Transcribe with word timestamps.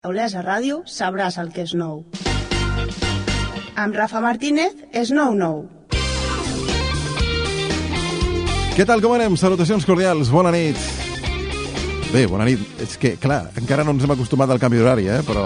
Olesa 0.00 0.40
Ràdio 0.40 0.78
sabràs 0.88 1.34
el 1.36 1.50
que 1.52 1.66
és 1.66 1.74
nou. 1.76 1.98
Amb 3.76 3.92
Rafa 3.98 4.22
Martínez 4.24 4.72
és 4.96 5.10
nou 5.12 5.34
nou. 5.36 5.58
Què 8.78 8.86
tal, 8.88 9.04
com 9.04 9.12
anem? 9.12 9.36
Salutacions 9.36 9.84
cordials, 9.84 10.30
bona 10.32 10.54
nit. 10.56 10.80
Bé, 12.14 12.24
bona 12.32 12.48
nit. 12.48 12.64
És 12.80 12.96
que, 12.96 13.12
clar, 13.20 13.42
encara 13.60 13.84
no 13.84 13.92
ens 13.92 14.08
hem 14.08 14.16
acostumat 14.16 14.48
al 14.48 14.62
canvi 14.62 14.80
d'horari, 14.80 15.04
eh? 15.12 15.20
Però... 15.28 15.44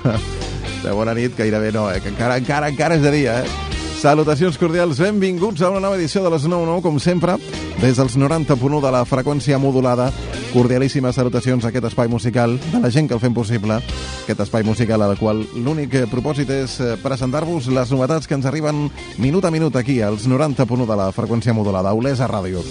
de 0.84 0.92
bona 0.92 1.16
nit 1.16 1.40
gairebé 1.40 1.72
no, 1.72 1.88
eh? 1.88 2.02
Que 2.04 2.12
encara, 2.12 2.36
encara, 2.36 2.68
encara 2.68 3.00
és 3.00 3.08
de 3.08 3.16
dia, 3.16 3.40
eh? 3.40 3.76
Salutacions 4.02 4.60
cordials, 4.60 5.00
benvinguts 5.00 5.64
a 5.64 5.72
una 5.72 5.80
nova 5.80 5.96
edició 5.96 6.20
de 6.26 6.36
les 6.36 6.44
9-9, 6.44 6.82
com 6.84 7.00
sempre, 7.00 7.40
des 7.80 7.96
dels 7.96 8.20
90.1 8.20 8.84
de 8.84 8.96
la 9.00 9.06
freqüència 9.08 9.56
modulada. 9.56 10.12
Cordialíssimes 10.52 11.16
salutacions 11.18 11.64
a 11.64 11.70
aquest 11.70 11.88
espai 11.88 12.08
musical, 12.08 12.56
de 12.72 12.80
la 12.80 12.90
gent 12.90 13.08
que 13.08 13.14
el 13.16 13.20
fem 13.20 13.34
possible, 13.36 13.78
aquest 14.24 14.40
espai 14.46 14.64
musical 14.64 15.02
al 15.04 15.16
qual 15.18 15.42
l'únic 15.54 15.98
propòsit 16.12 16.50
és 16.54 16.78
eh, 16.80 16.94
presentar-vos 17.02 17.68
les 17.72 17.92
novetats 17.92 18.26
que 18.26 18.36
ens 18.38 18.46
arriben 18.48 18.86
minut 19.18 19.44
a 19.44 19.52
minut 19.52 19.76
aquí, 19.76 20.00
als 20.02 20.28
90.1 20.28 20.86
de 20.88 20.96
la 20.96 21.10
freqüència 21.12 21.54
modulada, 21.56 21.92
Olesa 21.94 22.28
Ràdio. 22.30 22.64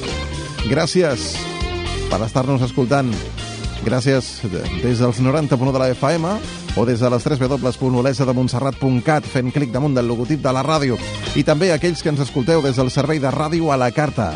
Gràcies 0.65 1.35
per 2.09 2.21
estar-nos 2.25 2.63
escoltant. 2.65 3.11
Gràcies 3.85 4.39
des 4.81 4.97
dels 4.97 5.21
90.1 5.21 5.71
de 5.75 5.79
la 5.81 5.91
FM 5.93 6.35
o 6.75 6.85
des 6.85 6.99
de 6.99 7.09
les 7.09 7.23
3 7.23 7.39
www.olesademontserrat.cat 7.39 9.29
fent 9.29 9.53
clic 9.53 9.71
damunt 9.71 9.95
del 9.95 10.09
logotip 10.09 10.41
de 10.41 10.53
la 10.55 10.65
ràdio 10.65 10.97
i 11.35 11.43
també 11.45 11.71
aquells 11.71 12.01
que 12.01 12.09
ens 12.11 12.25
escolteu 12.25 12.65
des 12.65 12.81
del 12.81 12.91
servei 12.91 13.21
de 13.21 13.31
ràdio 13.31 13.71
a 13.71 13.77
la 13.77 13.91
carta. 13.93 14.33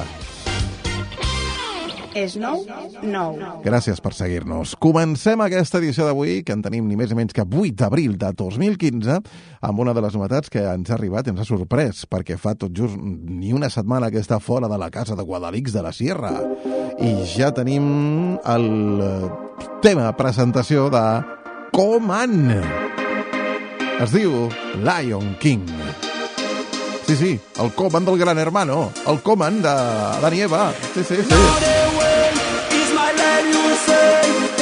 És 2.18 2.36
nou 2.40 2.66
nou. 3.04 3.36
Gràcies 3.64 4.00
per 4.04 4.14
seguir-nos. 4.16 4.76
Comencem 4.82 5.42
aquesta 5.44 5.80
edició 5.82 6.08
d'avui, 6.08 6.42
que 6.46 6.56
en 6.56 6.64
tenim 6.66 6.88
ni 6.88 6.98
més 7.00 7.12
ni 7.12 7.20
menys 7.20 7.36
que 7.36 7.46
8 7.46 7.76
d'abril 7.80 8.18
de 8.20 8.32
2015, 8.38 9.20
amb 9.66 9.84
una 9.84 9.94
de 9.94 10.04
les 10.06 10.16
novetats 10.16 10.52
que 10.52 10.64
ens 10.64 10.90
ha 10.90 10.98
arribat 10.98 11.28
i 11.28 11.34
ens 11.34 11.44
ha 11.44 11.48
sorprès, 11.48 12.06
perquè 12.10 12.38
fa 12.40 12.56
tot 12.60 12.74
just 12.76 12.98
ni 13.00 13.54
una 13.56 13.70
setmana 13.74 14.12
que 14.12 14.22
està 14.22 14.40
fora 14.40 14.70
de 14.72 14.80
la 14.80 14.90
casa 14.94 15.18
de 15.18 15.26
Guadalix 15.26 15.74
de 15.76 15.84
la 15.86 15.94
Sierra. 15.96 16.34
I 17.00 17.16
ja 17.30 17.52
tenim 17.56 18.38
el 18.46 18.70
tema 19.84 20.12
presentació 20.18 20.90
de 20.94 21.06
Coman. 21.76 22.60
Es 24.00 24.14
diu 24.16 24.48
Lion 24.80 25.36
King. 25.42 25.68
Sí, 27.10 27.16
sí, 27.18 27.32
el 27.58 27.74
Coman 27.74 28.06
del 28.06 28.20
Gran 28.20 28.38
Hermano, 28.38 28.92
el 29.08 29.20
Coman 29.22 29.64
de 29.64 29.76
Dani 30.22 30.42
Eva. 30.46 30.72
Sí, 30.94 31.04
sí, 31.04 31.16
sí. 31.16 31.79
sei. 33.86 34.59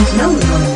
És 0.00 0.12
nou 0.16 0.32
nou. 0.32 0.68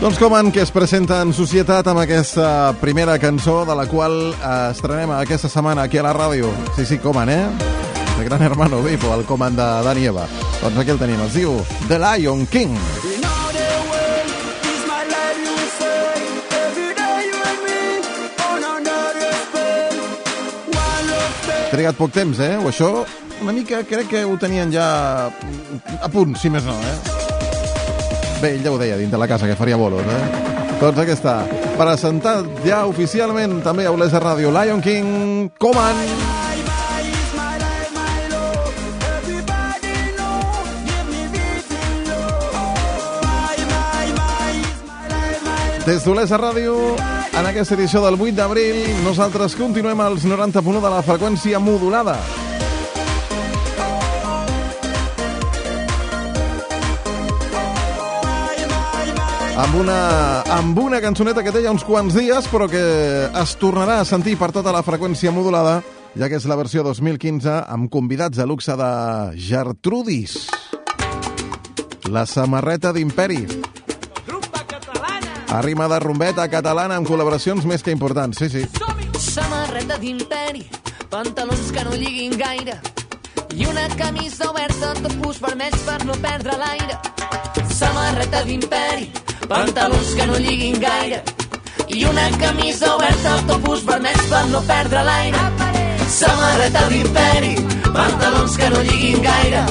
Doncs 0.00 0.20
Coman, 0.22 0.52
que 0.54 0.62
es 0.62 0.70
presenta 0.70 1.18
en 1.24 1.32
societat 1.34 1.88
amb 1.90 1.98
aquesta 1.98 2.72
primera 2.78 3.18
cançó 3.18 3.64
de 3.66 3.74
la 3.74 3.88
qual 3.90 4.14
eh, 4.30 4.70
estrenem 4.70 5.10
aquesta 5.16 5.50
setmana 5.50 5.82
aquí 5.88 5.98
a 5.98 6.06
la 6.06 6.14
ràdio. 6.14 6.52
Sí, 6.76 6.86
sí, 6.86 7.00
Coman, 7.02 7.28
eh? 7.28 7.42
El 8.16 8.24
gran 8.24 8.40
hermano 8.46 8.80
Vipo, 8.86 9.12
el 9.12 9.26
Coman 9.26 9.58
de 9.58 9.66
Dani 9.84 10.06
Eva. 10.06 10.24
Doncs 10.62 10.78
aquí 10.78 10.94
el 10.94 11.02
tenim, 11.02 11.20
es 11.26 11.36
diu 11.36 11.58
The 11.90 11.98
Lion 12.00 12.46
King. 12.46 12.78
You 13.04 13.15
Trigat 21.76 21.98
poc 21.98 22.08
temps, 22.08 22.38
eh? 22.40 22.54
O 22.56 22.70
això, 22.70 22.86
una 23.44 23.52
mica, 23.52 23.82
crec 23.84 24.08
que 24.08 24.22
ho 24.24 24.38
tenien 24.40 24.70
ja 24.72 24.86
a 25.28 26.08
punt, 26.08 26.32
si 26.40 26.48
més 26.48 26.64
no, 26.64 26.72
eh? 26.72 26.94
Bé, 28.40 28.54
ell 28.54 28.64
ja 28.64 28.72
ho 28.72 28.78
deia, 28.80 28.96
dintre 28.96 29.20
la 29.20 29.28
casa, 29.28 29.44
que 29.44 29.58
faria 29.60 29.76
bolos, 29.76 30.00
eh? 30.00 30.22
Doncs 30.80 31.02
aquí 31.02 31.12
està, 31.12 31.36
presentat 31.76 32.48
ja 32.64 32.86
oficialment 32.88 33.60
també 33.66 33.84
a 33.84 33.92
Olesa 33.92 34.24
Ràdio, 34.24 34.54
Lion 34.56 34.80
King, 34.80 35.52
Coman. 35.60 36.00
Love. 36.00 36.36
Des 45.86 46.02
d'Olesa 46.02 46.34
Ràdio, 46.40 46.72
en 47.36 47.46
aquesta 47.46 47.76
edició 47.76 48.00
del 48.04 48.16
8 48.16 48.34
d'abril, 48.36 48.82
nosaltres 49.04 49.54
continuem 49.56 50.00
als 50.00 50.24
90.1 50.24 50.80
de 50.80 50.90
la 50.90 51.04
freqüència 51.04 51.60
modulada. 51.60 52.18
amb 59.56 59.74
una, 59.80 60.42
amb 60.52 60.78
una 60.78 61.00
cançoneta 61.00 61.42
que 61.42 61.52
té 61.52 61.62
ja 61.64 61.72
uns 61.72 61.84
quants 61.84 62.14
dies, 62.14 62.48
però 62.52 62.68
que 62.70 62.82
es 63.40 63.54
tornarà 63.60 64.00
a 64.02 64.08
sentir 64.08 64.36
per 64.38 64.50
tota 64.54 64.72
la 64.74 64.84
freqüència 64.84 65.32
modulada, 65.32 65.80
ja 66.16 66.28
que 66.28 66.36
és 66.36 66.46
la 66.48 66.58
versió 66.60 66.84
2015 66.84 67.62
amb 67.64 67.90
convidats 67.92 68.38
a 68.38 68.46
luxe 68.46 68.76
de 68.76 68.90
Gertrudis. 69.48 70.36
La 72.12 72.26
samarreta 72.30 72.92
d'Imperi. 72.92 73.75
Catalana. 75.46 75.58
Arrima 75.58 75.88
de 75.88 75.98
rumbeta 76.00 76.48
catalana 76.50 76.96
amb 76.96 77.06
col·laboracions 77.06 77.64
més 77.64 77.82
que 77.82 77.92
importants, 77.92 78.38
sí, 78.38 78.48
sí. 78.50 78.64
Samarreta 79.18 79.96
d'imperi, 79.98 80.66
pantalons 81.10 81.70
que 81.72 81.84
no 81.84 81.94
lliguin 81.94 82.36
gaire 82.36 82.80
i 83.54 83.66
una 83.66 83.88
camisa 83.96 84.50
oberta, 84.50 84.92
topus 85.02 85.40
vermells 85.40 85.82
per 85.86 86.04
no 86.04 86.14
perdre 86.20 86.56
l'aire. 86.58 86.98
Samarreta 87.70 88.42
d'imperi, 88.44 89.10
pantalons 89.48 90.14
que 90.16 90.26
no 90.26 90.38
lliguin 90.38 90.80
gaire 90.80 91.22
i 91.88 92.04
una 92.04 92.28
camisa 92.38 92.94
oberta, 92.96 93.36
topus 93.46 93.84
vermells 93.86 94.26
per 94.28 94.46
no 94.50 94.62
perdre 94.66 95.04
l'aire. 95.04 95.44
Samarreta 96.08 96.88
d'imperi, 96.90 97.54
pantalons 97.92 98.56
que 98.56 98.70
no 98.70 98.82
lliguin 98.82 99.22
gaire 99.22 99.64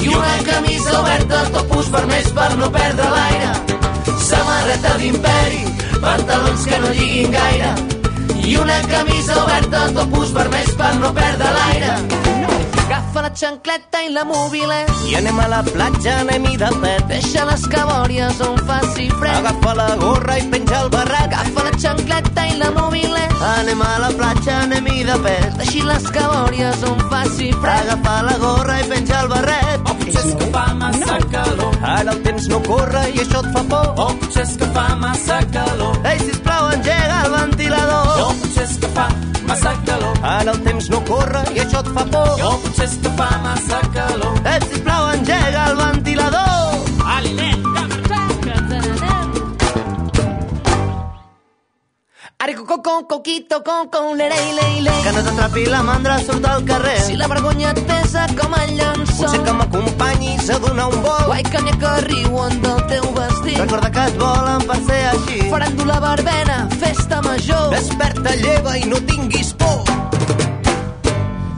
i 0.00 0.08
una 0.08 0.34
camisa 0.46 0.98
oberta, 1.00 1.44
topus 1.52 1.92
vermells 1.92 2.32
per 2.32 2.50
no 2.56 2.70
perdre 2.72 3.12
l'aire. 3.12 3.71
Samarreta 4.02 4.96
d'imperi, 4.98 5.64
pantalons 6.02 6.66
que 6.66 6.78
no 6.82 6.92
lliguin 6.96 7.34
gaire 7.34 7.74
i 8.42 8.56
una 8.58 8.80
camisa 8.90 9.36
oberta, 9.44 9.86
topus 9.94 10.32
vermells 10.34 10.74
per 10.78 10.94
no 10.98 11.12
perdre 11.14 11.52
l'aire. 11.58 12.41
Agafa 13.12 13.28
la 13.28 13.34
xancleta 13.36 14.00
i 14.00 14.08
la 14.08 14.22
mòbile, 14.24 14.76
I 15.10 15.16
anem 15.18 15.38
a 15.38 15.46
la 15.52 15.58
platja, 15.62 16.14
anem-hi 16.22 16.56
de 16.56 16.68
pet. 16.80 17.02
deixa 17.08 17.44
les 17.44 17.66
cabòries 17.68 18.40
on 18.40 18.56
faci 18.68 19.10
fred. 19.18 19.36
Agafa 19.36 19.74
la 19.74 19.88
gorra 20.00 20.38
i 20.38 20.46
penja 20.48 20.80
el 20.80 20.88
barret. 20.88 21.28
Agafa 21.28 21.64
la 21.66 21.72
xancleta 21.82 22.46
i 22.48 22.56
la 22.56 22.70
mòbile, 22.72 23.20
Anem 23.58 23.82
a 23.82 23.98
la 24.00 24.08
platja, 24.16 24.62
anem-hi 24.62 25.04
de 25.04 25.16
pet. 25.26 25.52
deixi 25.58 25.82
les 25.82 26.04
cabòries 26.16 26.82
on 26.88 26.98
faci 27.10 27.52
fred. 27.60 27.84
Agafa 27.90 28.22
la 28.22 28.36
gorra 28.38 28.80
i 28.80 28.84
penja 28.88 29.20
el 29.20 29.28
barret. 29.28 29.80
O 29.84 29.94
potser 29.94 30.24
és 30.24 30.34
que 30.38 30.46
fa 30.56 30.66
massa 30.74 31.18
calor. 31.34 31.72
Ara 31.82 32.10
el 32.12 32.22
temps 32.22 32.48
no 32.48 32.62
corre 32.62 33.02
i 33.12 33.18
això 33.18 33.44
et 33.44 33.52
fa 33.52 33.62
por. 33.68 33.86
O 34.06 34.08
potser 34.22 34.42
és 34.48 34.56
que 34.56 34.66
fa 34.72 34.86
massa 34.96 35.38
calor. 35.52 36.00
Ei, 36.06 36.18
sisplau, 36.18 36.70
engega 36.72 37.20
el 37.26 37.30
ventilador. 37.36 38.06
O 38.24 38.32
potser 38.62 38.68
és 38.68 38.78
que 38.78 38.88
fa 38.94 39.08
massa 39.46 39.72
calor. 39.86 40.18
Ara 40.22 40.52
el 40.52 40.60
temps 40.62 40.88
no 40.90 41.00
corre 41.08 41.42
i 41.54 41.60
això 41.62 41.80
et 41.82 41.90
fa 41.94 42.04
por. 42.12 42.42
O 42.46 42.52
potser 42.62 42.86
és 42.86 42.96
que 43.02 43.10
fa 43.18 43.28
massa 43.42 43.80
calor. 43.94 44.38
Ei, 44.46 44.60
sisplau, 44.68 45.08
engega 45.16 45.66
el 45.70 45.76
ventilador. 45.76 46.90
Ali, 47.16 47.34
nen, 47.34 47.71
Ari, 52.42 52.54
co, 52.54 52.64
co, 52.66 52.82
co, 52.82 53.06
coquito, 53.06 53.62
co, 53.62 53.88
co, 53.88 54.14
lere, 54.16 54.34
le, 54.34 54.80
le. 54.82 54.90
Que 55.04 55.12
no 55.12 55.22
t'atrapi 55.22 55.64
la 55.66 55.82
mandra, 55.82 56.18
surt 56.18 56.44
al 56.44 56.64
carrer. 56.64 56.98
Si 57.00 57.14
la 57.16 57.28
vergonya 57.28 57.70
et 57.70 57.78
pesa 57.86 58.26
com 58.34 58.56
el 58.58 58.72
llençol, 58.74 59.28
Potser 59.28 59.42
que 59.44 59.52
m'acompanyis 59.52 60.50
a 60.50 60.58
donar 60.58 60.88
un 60.90 61.02
vol. 61.04 61.22
guai 61.28 61.44
que 61.44 61.60
n'hi 61.62 61.70
ha 61.70 61.78
que 61.78 61.92
riuen 62.08 62.58
del 62.64 62.82
teu 62.90 63.06
vestit. 63.14 63.58
Recorda 63.62 63.92
que 63.94 64.06
et 64.10 64.18
volen 64.18 64.66
per 64.66 64.80
ser 64.88 65.00
així. 65.12 65.38
Faràndula 65.54 66.00
verbena, 66.00 66.58
festa 66.82 67.22
major. 67.22 67.70
Desperta, 67.76 68.34
lleva 68.42 68.76
i 68.76 68.84
no 68.90 68.98
tinguis 69.06 69.54
por. 69.54 69.84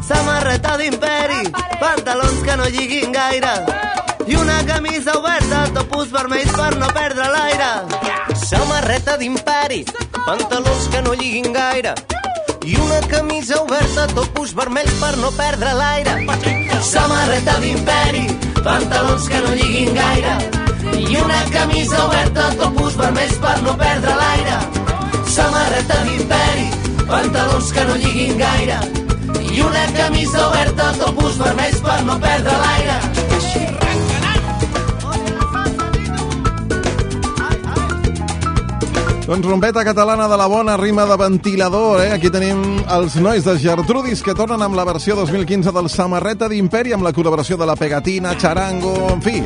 Samarreta 0.04 0.76
d'imperi, 0.76 1.48
pantalons 1.80 2.42
que 2.44 2.56
no 2.60 2.68
lliguin 2.68 3.12
gaire 3.12 3.54
i 4.26 4.34
una 4.34 4.64
camisa 4.64 5.12
oberta, 5.18 5.66
topus 5.74 6.10
vermells 6.10 6.52
per 6.56 6.76
no 6.78 6.88
perdre 6.96 7.26
l'aire. 7.28 7.70
Samarreta 8.40 9.16
d'imperi, 9.20 9.84
pantalons 10.24 10.88
que 10.92 11.02
no 11.02 11.12
lliguin 11.12 11.52
gaire 11.52 11.94
i 12.64 12.76
una 12.80 13.00
camisa 13.08 13.60
oberta, 13.60 14.06
topus 14.16 14.54
vermells 14.56 14.92
per 15.00 15.16
no 15.20 15.30
perdre 15.36 15.74
l'aire. 15.76 16.14
Samarreta 16.84 17.58
d'imperi, 17.60 18.24
pantalons 18.62 19.28
que 19.28 19.40
no 19.44 19.54
lliguin 19.58 19.92
gaire 19.94 20.36
i 21.00 21.16
una 21.20 21.42
camisa 21.52 22.04
oberta, 22.06 22.48
topus 22.60 22.96
vermells 23.00 23.36
per 23.44 23.58
no 23.62 23.76
perdre 23.80 24.14
l'aire. 24.20 24.58
Samarreta 25.34 26.00
d'imperi, 26.06 26.70
pantalons 27.08 27.72
que 27.72 27.84
no 27.90 27.98
lliguin 28.00 28.38
gaire 28.38 28.80
i 29.52 29.60
una 29.60 29.84
camisa 29.98 30.48
oberta, 30.48 30.92
topus 31.02 31.36
vermells 31.42 31.84
per 31.84 32.00
no 32.08 32.18
perdre 32.22 32.56
l'aire. 32.64 33.13
Doncs 39.24 39.46
rompeta 39.46 39.82
catalana 39.84 40.28
de 40.28 40.36
la 40.36 40.46
bona 40.46 40.76
rima 40.76 41.06
de 41.06 41.16
ventilador, 41.16 42.02
eh? 42.04 42.12
Aquí 42.12 42.28
tenim 42.28 42.58
els 42.92 43.14
nois 43.16 43.44
de 43.46 43.54
Gertrudis 43.56 44.20
que 44.22 44.34
tornen 44.36 44.60
amb 44.60 44.76
la 44.76 44.84
versió 44.84 45.16
2015 45.16 45.72
del 45.72 45.88
Samarreta 45.88 46.48
d'Imperi 46.52 46.92
amb 46.92 47.06
la 47.06 47.12
col·laboració 47.16 47.56
de 47.56 47.64
la 47.64 47.74
Pegatina, 47.74 48.34
Charango, 48.36 48.92
en 49.14 49.22
fi. 49.24 49.38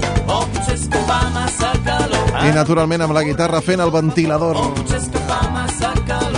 I 2.42 2.50
naturalment 2.56 3.06
amb 3.06 3.14
la 3.14 3.22
guitarra 3.22 3.60
fent 3.62 3.80
el 3.80 3.92
ventilador. 3.94 4.58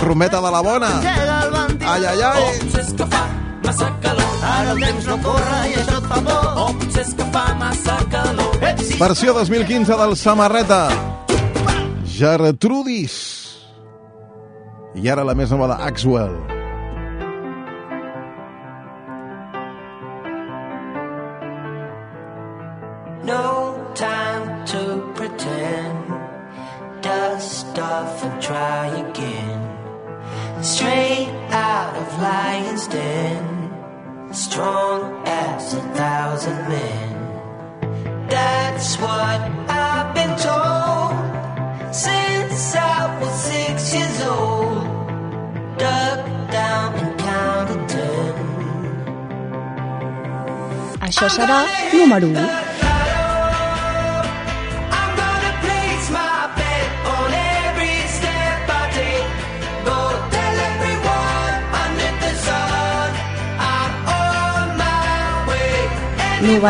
Rompeta 0.01 0.41
de 0.41 0.51
la 0.51 0.61
bona. 0.61 0.91
Ai, 1.01 2.05
ai, 2.05 2.21
ai. 2.21 2.43
Massa 3.65 3.89
calor. 4.01 4.35
Ara 4.43 4.71
el 4.75 4.83
temps 4.85 5.07
no 5.07 5.17
corre 5.25 5.63
i 5.69 5.73
això 5.81 5.97
et 5.97 6.11
fa 6.13 6.21
por. 6.29 6.45
O 6.61 6.67
potser 6.77 7.01
és 7.07 7.15
que 7.17 7.25
fa 7.33 7.47
massa 7.57 7.97
calor. 8.13 8.53
Versió 9.01 9.33
2015 9.33 9.97
del 9.97 10.15
Samarreta. 10.17 11.10
Gertrudis. 12.21 13.13
I 14.93 15.07
ara 15.09 15.23
la 15.25 15.33
més 15.33 15.49
nova 15.49 15.65
d'Axwell. 15.71 16.35
No 23.25 23.45
time 23.97 24.51
to 24.73 24.83
pretend. 25.17 26.13
Dust 27.01 27.79
off 27.79 28.23
and 28.27 28.37
try 28.49 28.85
again. 29.01 29.65
Straight 30.61 31.33
out 31.49 31.97
of 32.03 32.21
Lion's 32.21 32.85
Den. 32.85 33.49
Strong 34.31 35.25
as 35.25 35.73
a 35.73 35.81
thousand 35.97 36.69
men. 36.69 38.29
That's 38.29 38.95
what 39.01 39.60
Això 51.11 51.27
serà 51.27 51.57
número 51.91 52.27
1. 52.31 52.71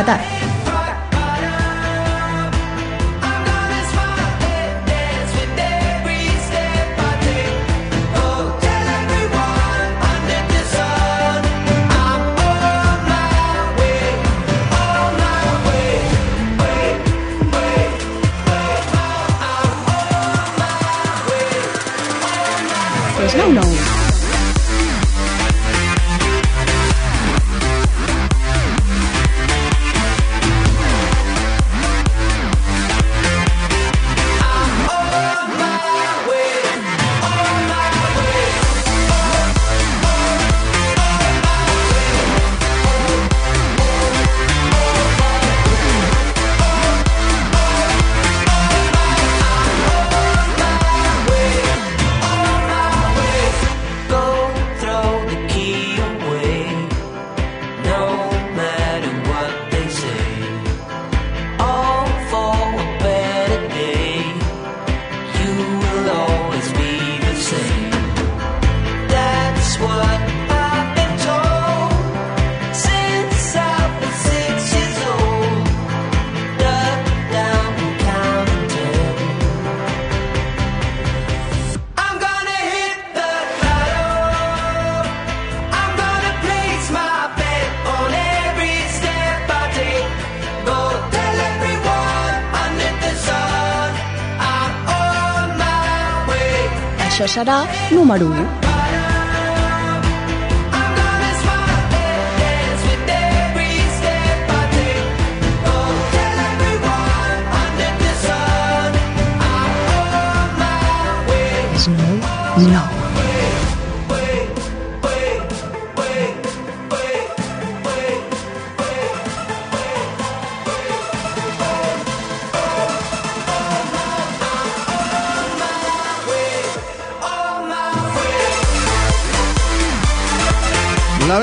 I'm 0.03 0.40
Não, 23.33 23.49
não. 23.53 23.90
não 97.31 97.65
número 97.91 98.27
1. 98.27 98.60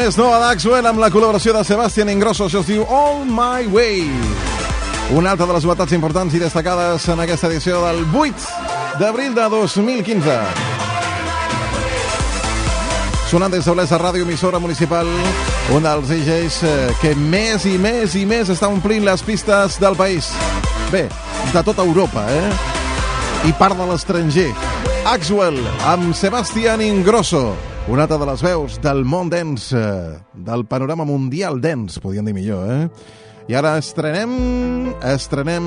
Més 0.09 0.17
nova 0.17 0.39
d'Axwell 0.41 0.87
amb 0.89 1.03
la 1.03 1.11
col·laboració 1.13 1.53
de 1.53 1.61
Sebastián 1.69 2.09
Ingrosso, 2.09 2.47
això 2.47 2.63
es 2.63 2.69
diu 2.71 2.87
All 2.89 3.27
My 3.29 3.67
Way. 3.69 4.07
Una 5.19 5.35
altra 5.35 5.45
de 5.45 5.53
les 5.53 5.67
novetats 5.67 5.93
importants 5.93 6.33
i 6.33 6.41
destacades 6.41 7.05
en 7.13 7.21
aquesta 7.21 7.51
edició 7.51 7.83
del 7.83 8.01
8 8.17 9.03
d'abril 9.03 9.37
de 9.37 9.45
2015. 9.53 10.39
Sonant 13.29 13.53
des 13.53 13.69
d'Olesa 13.69 14.01
Ràdio 14.01 14.25
Emissora 14.25 14.57
Municipal, 14.65 15.13
un 15.77 15.85
dels 15.85 16.09
DJs 16.09 16.61
eh, 16.65 16.75
que 17.03 17.13
més 17.19 17.69
i 17.69 17.77
més 17.77 18.17
i 18.17 18.25
més 18.25 18.49
està 18.49 18.73
omplint 18.73 19.05
les 19.05 19.29
pistes 19.29 19.77
del 19.77 19.99
país. 19.99 20.33
Bé, 20.89 21.05
de 21.53 21.67
tota 21.67 21.85
Europa, 21.85 22.25
eh? 22.33 22.47
I 23.45 23.53
part 23.61 23.77
de 23.77 23.93
l'estranger. 23.93 24.53
Axwell, 25.05 25.61
amb 25.85 26.15
Sebastián 26.17 26.81
Ingrosso, 26.81 27.51
una 27.89 28.03
altra 28.03 28.19
de 28.19 28.27
les 28.27 28.43
veus 28.43 28.81
del 28.85 29.05
món 29.05 29.31
dens, 29.33 29.73
eh, 29.73 30.19
del 30.35 30.67
panorama 30.69 31.05
mundial 31.09 31.61
dens, 31.61 31.99
podríem 31.99 32.27
dir 32.29 32.35
millor, 32.37 32.69
eh? 32.71 32.89
I 33.49 33.55
ara 33.57 33.79
estrenem, 33.81 34.93
estrenem 35.09 35.65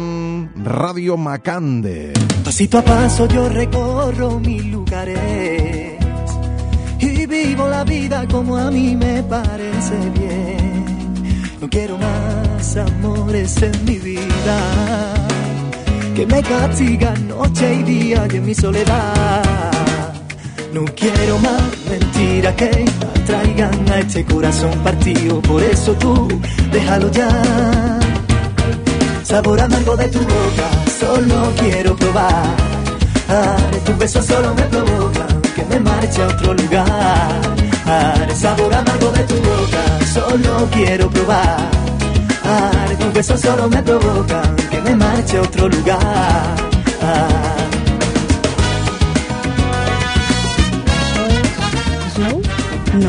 Ràdio 0.61 1.17
Macande. 1.17 2.13
Pasito 2.45 2.77
a 2.77 2.83
paso 2.85 3.25
yo 3.25 3.49
recorro 3.49 4.37
mil 4.39 4.69
lugares 4.69 5.97
y 6.99 7.25
vivo 7.25 7.67
la 7.67 7.83
vida 7.83 8.27
como 8.29 8.55
a 8.55 8.69
mí 8.69 8.95
me 8.95 9.23
parece 9.23 9.97
bien. 10.19 11.17
No 11.59 11.67
quiero 11.69 11.97
más 11.97 12.77
amores 12.77 13.59
en 13.63 13.85
mi 13.85 13.97
vida 13.97 14.57
que 16.15 16.27
me 16.27 16.43
castigan 16.43 17.27
noche 17.29 17.73
y 17.73 17.83
día 17.83 18.27
y 18.31 18.35
en 18.35 18.45
mi 18.45 18.53
soledad. 18.53 19.90
No 20.73 20.85
quiero 20.95 21.37
más 21.39 21.61
mentiras 21.89 22.53
que 22.55 22.85
atraigan 23.23 23.89
a 23.89 23.99
este 23.99 24.23
corazón 24.23 24.71
partido. 24.83 25.41
Por 25.41 25.61
eso 25.61 25.91
tú, 25.93 26.27
déjalo 26.71 27.11
ya. 27.11 27.29
Sabor 29.23 29.59
amargo 29.59 29.97
de 29.97 30.07
tu 30.07 30.19
boca, 30.19 30.67
solo 30.99 31.51
quiero 31.59 31.95
probar. 31.95 32.55
Tus 33.85 33.97
besos 33.97 34.25
solo 34.25 34.55
me 34.55 34.63
provocan 34.63 35.41
que 35.55 35.65
me 35.65 35.79
marche 35.79 36.21
a 36.21 36.27
otro 36.27 36.53
lugar. 36.53 37.41
Sabor 38.33 38.73
amargo 38.73 39.11
de 39.11 39.23
tu 39.23 39.35
boca, 39.35 40.05
solo 40.13 40.69
quiero 40.71 41.09
probar. 41.09 41.69
Tus 42.97 43.13
besos 43.13 43.41
solo 43.41 43.67
me 43.67 43.83
provocan 43.83 44.55
que 44.69 44.81
me 44.81 44.95
marche 44.95 45.37
a 45.37 45.41
otro 45.41 45.67
lugar. 45.67 46.55
En 52.93 52.99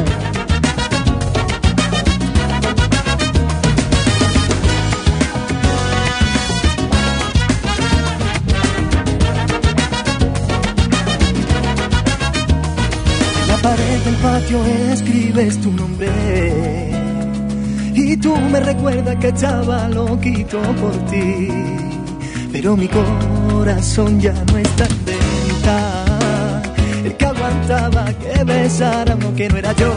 la 13.48 13.56
pared 13.60 14.00
del 14.04 14.14
patio 14.22 14.64
escribes 14.92 15.60
tu 15.60 15.72
nombre 15.72 16.92
y 17.92 18.16
tú 18.18 18.36
me 18.36 18.60
recuerdas 18.60 19.16
que 19.16 19.28
estaba 19.28 19.88
loquito 19.88 20.60
por 20.60 20.96
ti, 21.06 21.48
pero 22.52 22.76
mi 22.76 22.86
corazón 22.88 24.20
ya 24.20 24.32
no 24.32 24.58
está. 24.58 25.01
El 27.52 28.16
que 28.16 28.44
besara 28.44 29.14
uno 29.14 29.34
que 29.34 29.48
no 29.48 29.56
era 29.56 29.72
yo. 29.72 29.92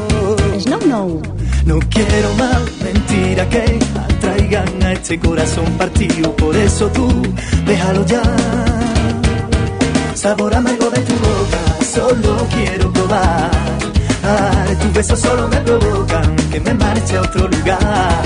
És 0.55 0.65
nou, 0.67 0.79
nou. 0.87 1.21
No 1.65 1.79
quiero 1.89 2.29
más 2.37 2.61
mentiras 2.83 3.47
que 3.47 3.79
atraigan 4.05 4.83
a 4.83 4.91
este 4.93 5.17
corazón 5.19 5.65
partido. 5.77 6.35
Por 6.35 6.55
eso 6.55 6.87
tú, 6.89 7.07
déjalo 7.65 8.05
ya. 8.05 8.21
Sabor 10.13 10.53
amargo 10.53 10.89
de 10.89 11.01
tu 11.01 11.13
boca, 11.13 11.61
solo 11.93 12.47
quiero 12.55 12.91
probar. 12.91 13.51
De 14.67 14.75
tus 14.75 14.93
besos 14.93 15.19
solo 15.19 15.47
me 15.47 15.57
provocan 15.61 16.35
que 16.51 16.59
me 16.59 16.73
marche 16.73 17.17
a 17.17 17.21
otro 17.21 17.47
lugar. 17.47 18.23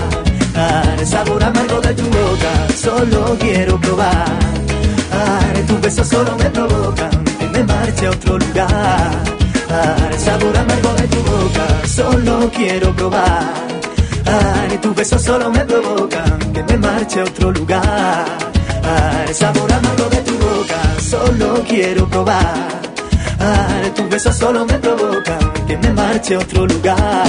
El 0.99 1.07
sabor 1.07 1.43
amargo 1.43 1.79
de 1.81 1.93
tu 1.93 2.03
boca, 2.03 2.51
solo 2.75 3.37
quiero 3.39 3.79
probar. 3.79 4.39
De 5.55 5.63
tus 5.63 5.81
besos 5.81 6.07
solo 6.07 6.35
me 6.37 6.49
provocan 6.49 7.28
me 7.59 7.65
marche 7.65 8.05
a 8.05 8.11
otro 8.11 8.37
lugar. 8.37 9.11
El 10.11 10.19
sabor 10.19 10.57
amargo 10.57 10.93
de 10.93 11.07
tu 11.07 11.21
boca, 11.23 11.87
solo 11.87 12.51
quiero 12.55 12.95
probar. 12.95 13.53
De 14.69 14.77
tus 14.77 14.95
besos 14.95 15.21
solo 15.21 15.49
me 15.51 15.65
provocan 15.65 16.39
que 16.53 16.63
me 16.63 16.77
marche 16.77 17.19
a 17.19 17.23
otro 17.23 17.51
lugar. 17.51 18.25
El 19.27 19.35
sabor 19.35 19.71
amargo 19.73 20.09
de 20.09 20.21
tu 20.21 20.33
boca, 20.37 20.79
solo 21.01 21.63
quiero 21.67 22.07
probar. 22.07 22.69
De 23.83 23.89
tus 23.91 24.09
besos 24.09 24.35
solo 24.35 24.65
me 24.65 24.77
provocan 24.79 25.53
que 25.67 25.77
me 25.77 25.91
marche 25.91 26.35
a 26.35 26.39
otro 26.39 26.65
lugar. 26.65 27.27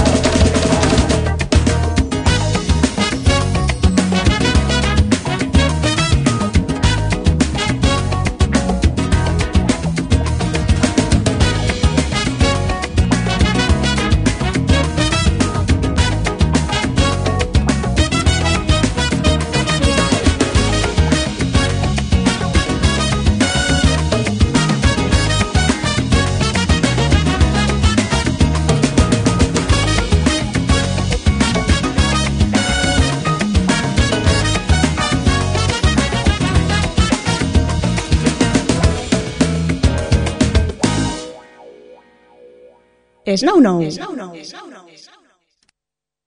És 43.30 43.44
nou, 43.46 43.60
nou. 43.62 43.78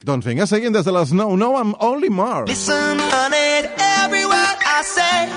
Doncs 0.07 0.25
vinga, 0.25 0.45
seguim 0.47 0.71
des 0.71 0.85
de 0.87 0.91
les 0.95 1.11
9, 1.11 1.35
9 1.35 1.57
amb 1.59 1.81
Only 1.83 2.09
Mars. 2.09 2.47
Listen, 2.47 2.99
honey, 3.11 3.63
to 3.65 3.71
every 4.03 4.23
word 4.23 4.57
I 4.63 4.79
say. 4.87 5.27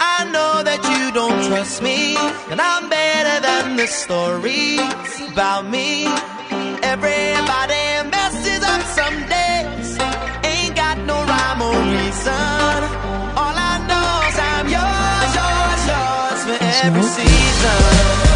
I 0.00 0.24
know 0.32 0.62
that 0.64 0.80
you 0.88 1.12
don't 1.12 1.42
trust 1.48 1.82
me, 1.82 2.16
and 2.50 2.60
I'm 2.60 2.88
better 2.88 3.36
than 3.44 3.76
the 3.76 3.86
stories 3.86 4.80
about 5.32 5.68
me. 5.68 6.08
Everybody 6.80 7.84
messes 8.08 8.62
up 8.64 8.82
some 8.96 9.18
days, 9.28 9.88
ain't 10.48 10.76
got 10.76 10.96
no 11.04 11.16
rhyme 11.28 11.60
or 11.60 11.76
reason. 11.92 12.78
All 13.36 13.56
I 13.72 13.74
know 13.88 14.10
is 14.28 14.38
I'm 14.52 14.66
yours, 14.76 15.30
yours, 15.40 15.82
yours 15.92 16.40
for 16.48 16.58
every 16.84 17.06
season. 17.16 18.35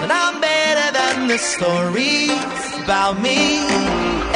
But 0.00 0.10
I'm 0.10 0.40
better 0.40 0.92
than 0.92 1.28
the 1.28 1.38
stories 1.38 2.30
about 2.84 3.20
me. 3.20 3.64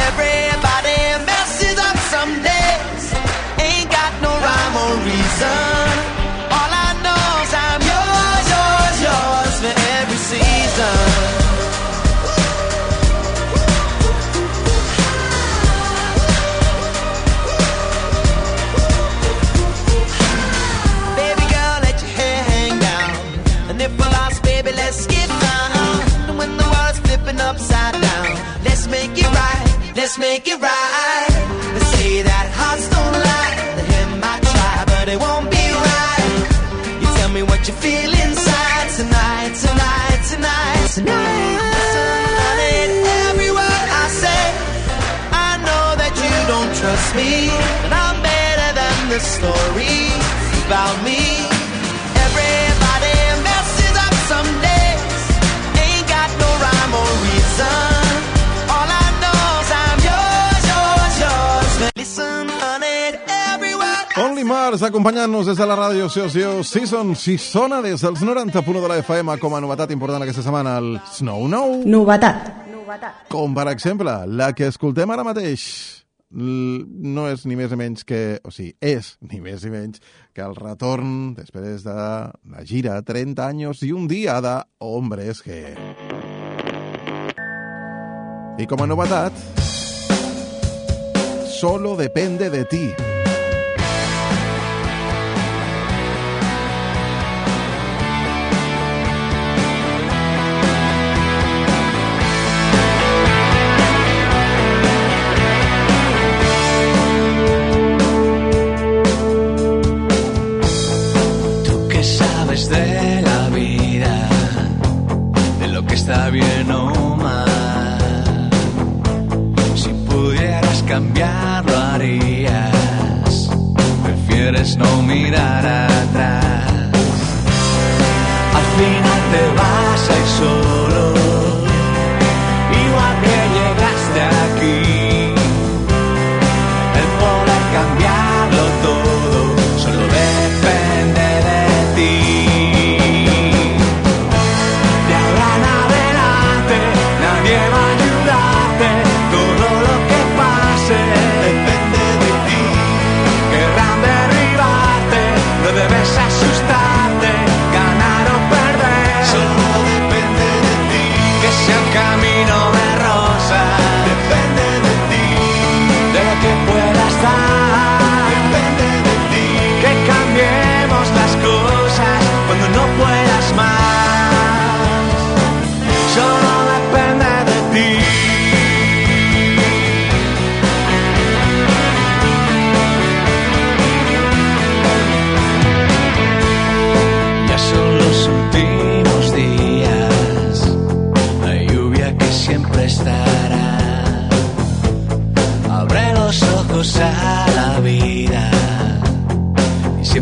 Everybody 0.09 0.99
messes 1.29 1.79
up 1.79 1.97
some 2.15 2.33
days, 2.43 3.03
ain't 3.61 3.91
got 3.91 4.13
no 4.23 4.33
rhyme 4.47 4.77
or 4.85 4.95
reason. 5.07 6.10
Make 30.41 30.55
it 30.55 30.61
right. 30.61 31.29
They 31.75 31.85
say 31.97 32.23
that 32.23 32.47
hearts 32.61 32.89
don't 32.89 33.17
lie. 33.29 33.57
The 33.77 33.85
him 33.93 34.09
might 34.25 34.43
try, 34.55 34.77
but 34.87 35.07
it 35.09 35.19
won't 35.21 35.51
be 35.51 35.67
right. 35.89 36.43
You 37.01 37.09
tell 37.19 37.31
me 37.37 37.43
what 37.43 37.61
you 37.69 37.75
feel 37.75 38.11
inside 38.25 38.89
tonight, 39.01 39.53
tonight, 39.65 40.21
tonight, 40.33 40.87
tonight. 40.97 41.59
Honey, 42.41 42.81
to 43.05 43.11
every 43.29 43.51
word 43.51 43.89
I 44.03 44.07
say. 44.23 44.43
I 45.49 45.51
know 45.67 45.87
that 46.01 46.15
you 46.25 46.35
don't 46.53 46.73
trust 46.81 47.09
me, 47.21 47.53
but 47.83 47.93
I'm 47.93 48.19
better 48.23 48.71
than 48.81 48.97
the 49.13 49.21
stories 49.21 50.25
about 50.65 50.97
me. 51.05 51.50
Mars 64.71 64.85
acompanyant-nos 64.87 65.49
des 65.49 65.59
de 65.59 65.67
la 65.67 65.75
ràdio 65.75 66.05
Ocio 66.07 66.29
Season, 66.63 67.09
si 67.19 67.33
sona 67.43 67.81
des 67.83 68.05
dels 68.05 68.21
90.1 68.23 68.83
de 68.85 68.89
la 68.93 68.99
FM 69.03 69.35
com 69.43 69.57
a 69.57 69.61
novetat 69.61 69.91
important 69.91 70.23
aquesta 70.23 70.45
setmana, 70.47 70.77
el 70.79 71.01
Snow 71.11 71.49
Nou, 71.51 71.81
Novetat. 71.91 72.53
com 73.27 73.51
per 73.57 73.67
exemple 73.73 74.15
la 74.31 74.53
que 74.55 74.69
escoltem 74.71 75.11
ara 75.11 75.27
mateix. 75.27 75.67
No 76.31 77.27
és 77.33 77.43
ni 77.51 77.59
més 77.59 77.75
ni 77.75 77.81
menys 77.83 78.07
que... 78.07 78.39
O 78.47 78.55
sigui, 78.55 78.77
és 78.79 79.17
ni 79.27 79.41
més 79.43 79.67
ni 79.67 79.75
menys 79.75 79.99
que 80.31 80.47
el 80.47 80.55
retorn 80.55 81.35
després 81.35 81.83
de 81.83 81.99
la 81.99 82.63
gira 82.63 83.03
30 83.03 83.51
anys 83.51 83.83
i 83.83 83.91
un 83.91 84.07
dia 84.07 84.39
de 84.39 84.55
Hombres 84.79 85.43
G. 85.43 85.75
I 88.55 88.71
com 88.71 88.87
a 88.87 88.87
novetat, 88.87 89.35
Solo 91.59 91.97
depende 91.97 92.49
de 92.51 92.65
ti. 92.65 93.10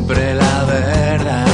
La 0.07 0.65
verdad. 0.65 1.47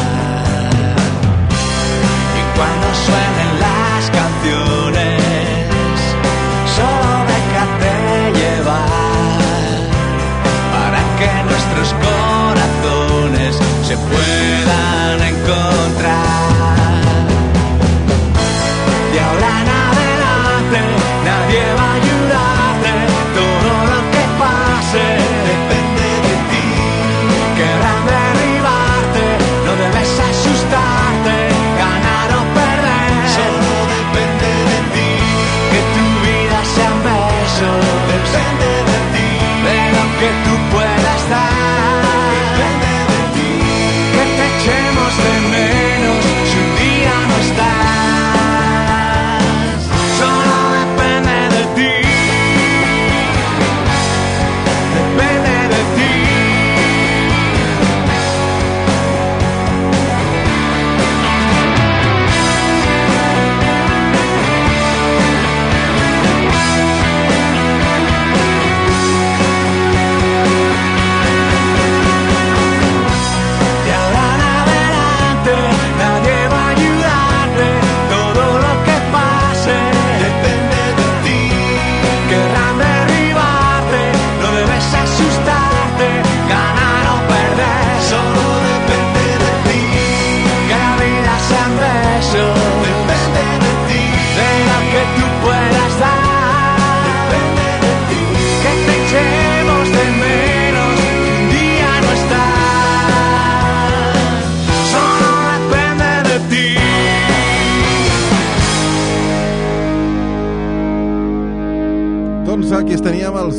Y 2.38 2.56
cuando 2.56 2.86
suenen 3.06 3.50
las 3.60 4.10
canciones, 4.10 5.20
solo 6.76 7.12
déjate 7.32 7.94
llevar 8.38 8.88
para 10.72 11.00
que 11.18 11.30
nuestros 11.50 11.88
corazones 12.04 13.52
se 13.86 13.96
puedan 13.96 14.23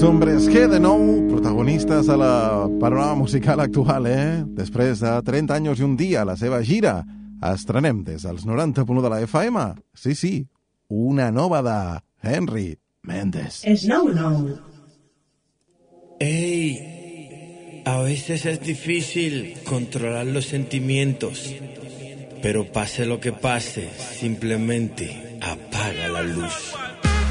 hombres 0.06 0.46
G 0.52 0.68
de 0.70 0.78
nou, 0.78 1.00
protagonistes 1.32 2.10
a 2.14 2.16
la 2.20 2.68
panorama 2.80 3.16
musical 3.16 3.60
actual, 3.64 4.06
eh? 4.06 4.44
Després 4.54 5.00
de 5.02 5.14
30 5.26 5.56
anys 5.56 5.82
i 5.82 5.86
un 5.86 5.96
dia, 5.98 6.22
la 6.28 6.36
seva 6.38 6.60
gira, 6.62 7.00
estrenem 7.50 8.04
des 8.06 8.22
dels 8.28 8.46
90.1 8.46 9.02
de 9.02 9.10
la 9.10 9.20
FM. 9.26 9.64
Sí, 9.98 10.14
sí, 10.14 10.34
una 10.94 11.32
nova 11.32 11.64
de 11.66 11.78
Henry 12.22 12.78
Méndez. 13.02 13.64
Snow 13.66 14.12
Nou. 14.14 14.54
Ey, 16.20 17.82
a 17.86 17.98
veces 18.04 18.46
es 18.46 18.62
difícil 18.62 19.56
controlar 19.66 20.28
los 20.28 20.46
sentimientos, 20.46 21.52
pero 22.44 22.72
pase 22.72 23.06
lo 23.06 23.20
que 23.20 23.34
pase, 23.34 23.90
simplemente 24.20 25.40
apaga 25.42 26.10
la 26.10 26.22
luz. 26.22 26.76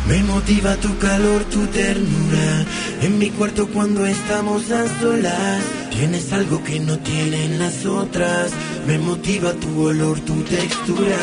Me 0.08 0.22
motiva 0.22 0.76
tu 0.76 0.98
calor, 0.98 1.44
tu 1.44 1.66
ternura. 1.68 2.66
En 3.00 3.18
mi 3.18 3.30
cuarto 3.30 3.66
cuando 3.68 4.04
estamos 4.04 4.70
a 4.70 5.00
solas. 5.00 5.62
Tienes 5.90 6.30
algo 6.32 6.62
que 6.62 6.78
no 6.80 6.98
tienen 6.98 7.58
las 7.58 7.86
otras. 7.86 8.52
Me 8.86 8.98
motiva 8.98 9.54
tu 9.54 9.86
olor, 9.86 10.20
tu 10.20 10.34
textura. 10.42 11.16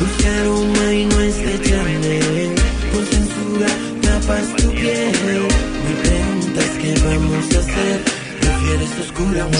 Dulce 0.00 0.28
aroma 0.40 0.92
y 0.92 1.04
no 1.04 1.20
es 1.20 1.36
de 1.36 1.60
Chanel. 1.68 2.54
Con 2.92 3.04
censura 3.06 3.68
tapas 4.00 4.56
tu 4.56 4.70
piel. 4.70 5.42
Me 5.84 5.94
preguntas 6.02 6.70
qué 6.80 6.94
vamos 7.04 7.44
a 7.54 7.58
hacer. 7.58 8.00
¿Prefieres 8.40 8.90
oscura 9.00 9.46
o 9.46 9.50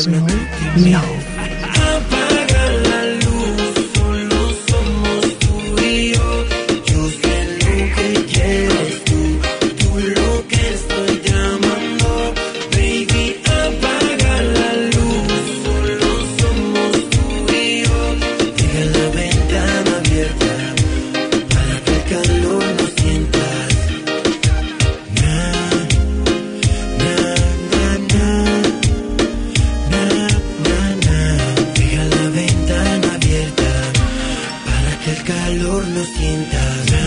calor 35.54 35.86
no 35.88 36.04
sientas. 36.04 36.78
Na, 36.92 37.06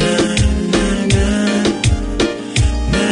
na, 0.00 0.14
na, 0.72 0.86
na. 1.12 1.26
Na. 2.94 3.06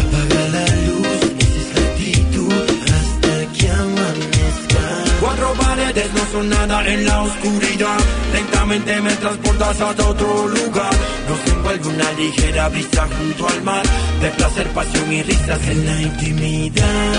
Apaga 0.00 0.42
la 0.56 0.66
luz, 0.86 1.20
esa 1.46 1.58
es 1.60 1.68
la 1.74 1.82
actitud 1.90 2.64
hasta 2.96 3.34
que 3.56 3.66
amanezca. 3.70 4.84
Cuatro 5.20 5.48
paredes 5.54 6.08
no 6.14 6.24
son 6.32 6.48
nada 6.48 6.86
en 6.92 7.04
la 7.04 7.22
oscuridad. 7.22 7.98
Lentamente 8.32 9.00
me 9.00 9.12
transportas 9.16 9.80
hasta 9.80 10.08
otro 10.08 10.48
lugar. 10.48 10.94
Nos 11.28 11.52
envuelve 11.54 11.88
una 11.88 12.12
ligera 12.12 12.68
brisa 12.68 13.08
junto 13.16 13.48
al 13.48 13.62
mar. 13.62 13.84
De 14.20 14.30
placer, 14.30 14.68
pasión 14.68 15.12
y 15.12 15.22
risas 15.22 15.68
en 15.68 15.86
la 15.86 16.02
intimidad. 16.02 17.14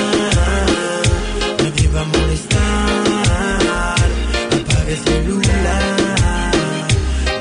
Nadie 1.64 1.88
va 1.96 2.02
a 2.02 2.06
molestar. 2.06 2.63
El 4.94 5.00
celular. 5.00 6.52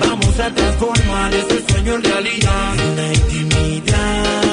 Vamos 0.00 0.40
a 0.40 0.54
transformar 0.54 1.34
ese 1.34 1.62
sueño 1.68 1.94
en 1.96 2.04
realidad. 2.04 2.80
En 2.80 2.96
la 2.96 3.12
intimidad. 3.12 4.52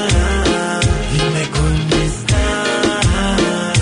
Dime 1.14 1.42
cómo 1.56 1.96
estás. 2.04 3.78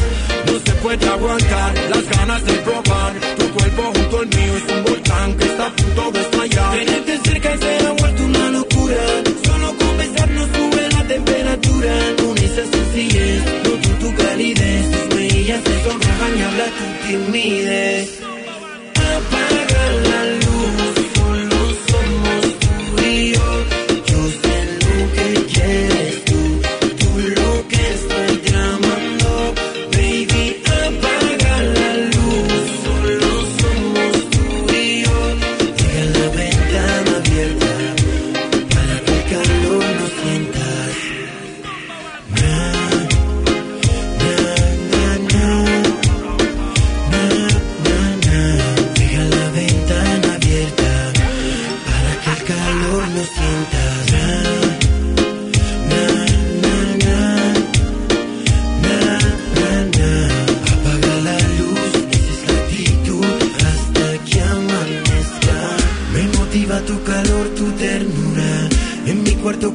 No 0.46 0.52
se 0.64 0.72
puede 0.82 1.08
aguantar 1.08 1.74
las 1.90 2.08
ganas 2.16 2.44
de 2.44 2.52
probar. 2.52 3.12
Tu 3.38 3.48
cuerpo 3.54 3.82
junto 3.92 4.18
al 4.20 4.26
mío 4.28 4.56
es 4.56 4.72
un 4.72 4.84
volcán 4.84 5.36
que 5.36 5.44
está 5.46 5.66
a 5.66 5.70
punto 5.72 6.12
de 6.12 6.20
estallar. 6.20 6.78
Tenerte 6.78 7.18
cerca 7.24 7.58
se 7.58 7.86
ha 7.86 7.92
vuelto 7.92 8.24
una 8.24 8.50
locura. 8.50 9.02
Solo 9.44 9.68
con 9.78 9.98
besarnos 9.98 10.48
sube 10.54 10.88
la 10.92 11.04
temperatura. 11.08 11.92
Con 12.22 12.38
esa 12.38 12.64
sencillez, 12.72 13.42
noto 13.64 13.88
tu 13.98 14.14
calidez. 14.14 14.90
Tus 14.92 15.16
mejillas 15.16 15.60
se 15.64 15.82
sonrojan 15.82 16.38
y 16.38 16.42
habla 16.42 16.66
tu 16.66 17.08
timidez. 17.08 18.27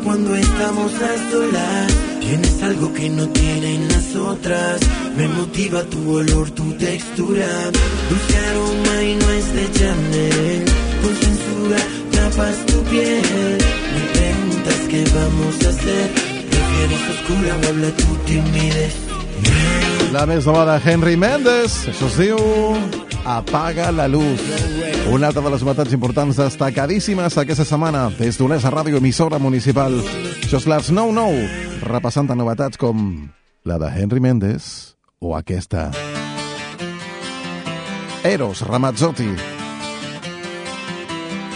Cuando 0.04 0.36
estamos 0.36 0.92
a 0.94 1.32
solas. 1.32 1.94
Tienes 2.20 2.64
algo 2.64 2.94
que 2.94 3.10
no 3.10 3.28
tienen 3.30 3.88
las 3.88 4.16
otras. 4.16 4.82
Me 5.18 5.28
motiva 5.28 5.84
tu 5.84 6.12
olor, 6.12 6.50
tu 6.52 6.72
textura. 6.74 7.48
Dulce 8.10 8.38
aroma 8.50 9.04
y 9.04 9.16
no 9.16 9.30
es 9.32 9.54
de 9.54 9.72
Chanel. 9.72 10.66
Con 11.02 11.16
censura 11.16 11.78
tapas 12.12 12.66
tu 12.66 12.84
piel. 12.84 13.58
Me 13.94 14.04
preguntas 14.18 14.80
qué 14.90 15.04
vamos 15.16 15.66
a 15.66 15.70
hacer. 15.70 16.12
¿Prefieres 16.50 17.04
oscura 17.14 17.56
o 17.56 17.68
habla 17.70 17.90
tu 17.96 18.16
timidez? 18.26 18.94
La 20.14 20.28
més 20.30 20.46
nova 20.46 20.78
Henry 20.78 21.16
Méndez. 21.18 21.88
Això 21.90 22.06
es 22.06 22.18
diu 22.22 22.38
Apaga 23.26 23.92
la 23.92 24.08
luz. 24.08 24.42
Una 25.12 25.28
altra 25.28 25.42
de 25.42 25.52
les 25.54 25.62
novetats 25.64 25.94
importants 25.96 26.36
destacadíssimes 26.36 27.38
aquesta 27.40 27.64
setmana 27.64 28.10
des 28.18 28.36
d'Olesa 28.36 28.72
Ràdio, 28.72 29.00
emissora 29.00 29.40
municipal. 29.40 29.96
Això 30.44 30.60
és 30.60 30.68
l'Ars 30.68 30.90
99, 30.92 31.48
repassant 31.88 32.28
tant 32.28 32.40
novetats 32.40 32.80
com 32.80 33.30
la 33.64 33.80
de 33.80 33.92
Henry 33.96 34.20
Méndez 34.20 34.98
o 35.24 35.38
aquesta. 35.38 35.90
Eros 38.28 38.66
Ramazzotti. 38.68 39.30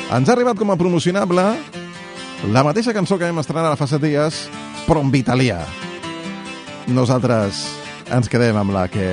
Ens 0.08 0.30
ha 0.30 0.34
arribat 0.38 0.56
com 0.56 0.72
a 0.72 0.80
promocionable 0.80 1.44
la 2.48 2.64
mateixa 2.64 2.96
cançó 2.96 3.20
que 3.20 3.28
vam 3.28 3.44
estrenar 3.44 3.74
a 3.74 3.76
fa 3.80 3.90
set 3.92 4.04
dies, 4.04 4.46
però 4.88 5.04
en 5.04 5.12
italià. 5.20 5.60
Nosaltres 6.88 7.66
ens 8.08 8.30
quedem 8.32 8.56
amb 8.56 8.72
la 8.72 8.88
que 8.88 9.08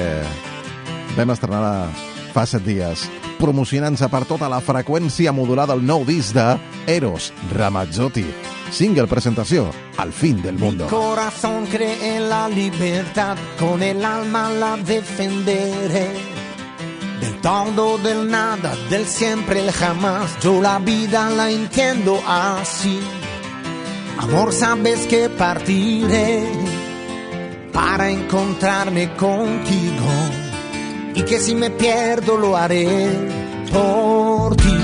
vam 1.16 1.34
estrenar 1.34 2.13
fa 2.34 2.44
set 2.50 2.64
dies, 2.66 3.06
promocionant-se 3.38 4.08
per 4.10 4.24
tota 4.26 4.48
la 4.50 4.58
freqüència 4.64 5.32
modulada 5.32 5.74
del 5.74 5.84
nou 5.86 6.02
disc 6.08 6.34
de 6.34 6.58
Eros 6.90 7.30
Ramazzotti. 7.54 8.26
Single 8.74 9.06
presentació, 9.06 9.70
Al 9.98 10.12
fin 10.12 10.42
del 10.42 10.58
mundo. 10.58 10.88
corazón 10.88 11.66
cree 11.66 12.16
en 12.16 12.28
la 12.28 12.48
libertad, 12.48 13.36
con 13.58 13.82
el 13.82 14.04
alma 14.04 14.50
la 14.50 14.76
defenderé. 14.76 16.10
Del 17.20 17.40
todo, 17.40 17.98
del 17.98 18.28
nada, 18.28 18.74
del 18.90 19.06
siempre, 19.06 19.60
el 19.60 19.70
jamás, 19.70 20.36
yo 20.42 20.60
la 20.60 20.78
vida 20.80 21.30
la 21.30 21.50
entiendo 21.50 22.20
así. 22.26 22.98
Amor, 24.18 24.52
sabes 24.52 25.06
que 25.06 25.28
partiré 25.28 26.44
para 27.72 28.10
encontrarme 28.10 29.12
contigo 29.14 30.43
y 31.14 31.22
que 31.22 31.38
si 31.38 31.54
me 31.54 31.70
pierdo 31.70 32.36
lo 32.36 32.56
haré 32.56 32.86
por 33.72 34.56
ti. 34.56 34.76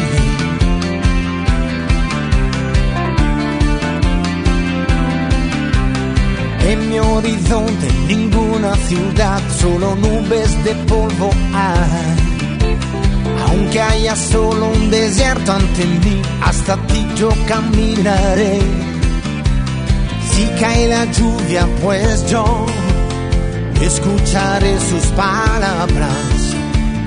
En 6.68 6.88
mi 6.88 6.98
horizonte 7.00 7.88
ninguna 8.06 8.76
ciudad, 8.76 9.40
solo 9.60 9.96
nubes 9.96 10.64
de 10.64 10.74
polvo 10.86 11.30
hay. 11.52 12.30
Aunque 13.48 13.80
haya 13.80 14.14
solo 14.14 14.68
un 14.68 14.90
desierto 14.90 15.52
ante 15.52 15.84
mí, 15.84 16.22
hasta 16.42 16.76
ti 16.86 17.06
yo 17.16 17.30
caminaré. 17.48 18.60
cae 20.60 20.88
la 20.88 21.04
lluvia, 21.06 21.66
pues 21.82 22.30
yo 22.30 22.66
escucharé 23.86 24.78
sus 24.80 25.04
palabras. 25.12 26.56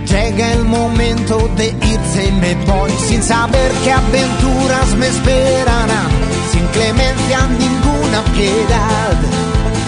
Llega 0.06 0.54
el 0.54 0.64
momento 0.66 1.50
de 1.58 1.70
irse 1.70 2.28
y 2.28 2.32
me 2.34 2.54
voy 2.66 2.92
sin 3.08 3.24
saber 3.24 3.72
qué 3.84 3.92
aventuras 3.92 4.96
me 4.98 5.08
esperarán, 5.08 6.10
sin 6.52 6.66
clemencia 6.68 7.40
ninguna 7.48 8.22
piedad. 8.36 9.16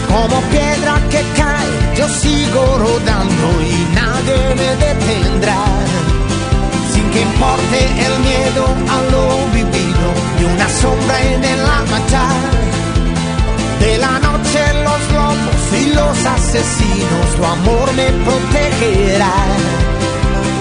Como 0.08 0.41
piedra 0.50 0.95
que 1.12 1.21
cae, 1.36 1.98
yo 1.98 2.08
sigo 2.10 2.78
rodando 2.78 3.48
y 3.62 3.93
nadie 3.93 4.56
me 4.56 4.76
detendrá. 4.86 5.63
Sin 6.93 7.10
que 7.12 7.21
importe 7.21 7.80
el 8.08 8.19
miedo 8.19 8.65
a 8.89 9.12
lo 9.12 9.24
vivido 9.54 10.08
y 10.39 10.43
una 10.56 10.69
sombra 10.69 11.21
en 11.21 11.43
el 11.43 11.60
alma 11.60 12.00
ya. 12.10 12.30
De 13.80 13.98
la 13.98 14.12
noche 14.19 14.24
y 15.73 15.93
los 15.93 16.25
asesinos, 16.25 17.36
tu 17.36 17.45
amor 17.45 17.93
me 17.95 18.12
protegerá. 18.23 19.34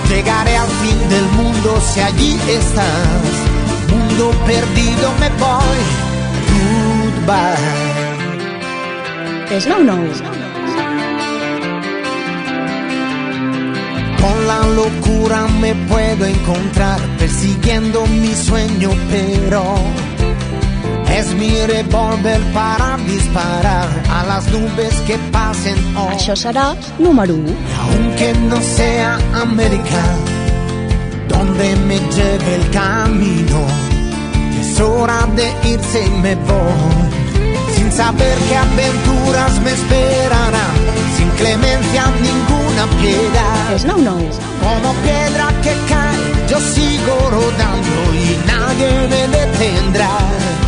Llegaré 0.08 0.56
al 0.56 0.68
fin 0.68 1.08
del 1.08 1.24
mundo 1.32 1.80
si 1.80 2.00
allí 2.00 2.38
estás. 2.48 3.22
Mundo 3.90 4.30
perdido 4.46 5.12
me 5.20 5.28
voy. 5.40 5.80
Goodbye. 7.26 7.84
Snow 9.60 9.82
No. 9.84 9.96
Con 14.20 14.46
la 14.46 14.60
locura 14.68 15.46
me 15.60 15.74
puedo 15.74 16.24
encontrar 16.24 17.00
persiguiendo 17.18 18.06
mi 18.06 18.34
sueño, 18.34 18.90
pero 19.10 19.62
es 21.18 21.32
mi 21.34 21.50
revólver 21.66 22.40
para 22.52 22.96
disparar 23.06 23.88
a 24.10 24.24
las 24.24 24.48
nubes 24.48 24.94
que 25.06 25.16
pasen 25.30 25.76
hoy. 25.96 26.14
Això 26.16 26.34
serà 26.34 26.74
número 26.98 27.34
1. 27.34 27.54
Aunque 27.84 28.32
no 28.50 28.58
sea 28.60 29.18
América, 29.46 30.02
donde 31.28 31.76
me 31.88 31.98
lleve 32.16 32.54
el 32.56 32.70
camino, 32.70 33.60
es 34.60 34.80
hora 34.80 35.20
de 35.36 35.46
irse 35.70 36.04
y 36.04 36.10
me 36.24 36.34
voy. 36.34 37.04
Sin 37.76 37.92
saber 37.92 38.36
qué 38.48 38.56
aventuras 38.56 39.52
me 39.64 39.72
esperarán, 39.72 40.76
sin 41.16 41.28
clemencia 41.40 42.02
ninguna 42.28 42.84
piedad. 43.00 43.78
Snow 43.78 43.98
No. 43.98 44.16
Como 44.64 44.88
piedra 45.04 45.46
que 45.62 45.74
cae, 45.90 46.48
yo 46.50 46.58
sigo 46.74 47.14
rodando 47.30 47.96
y 48.24 48.26
nadie 48.46 49.08
me 49.12 49.22
detendrá. 49.36 50.63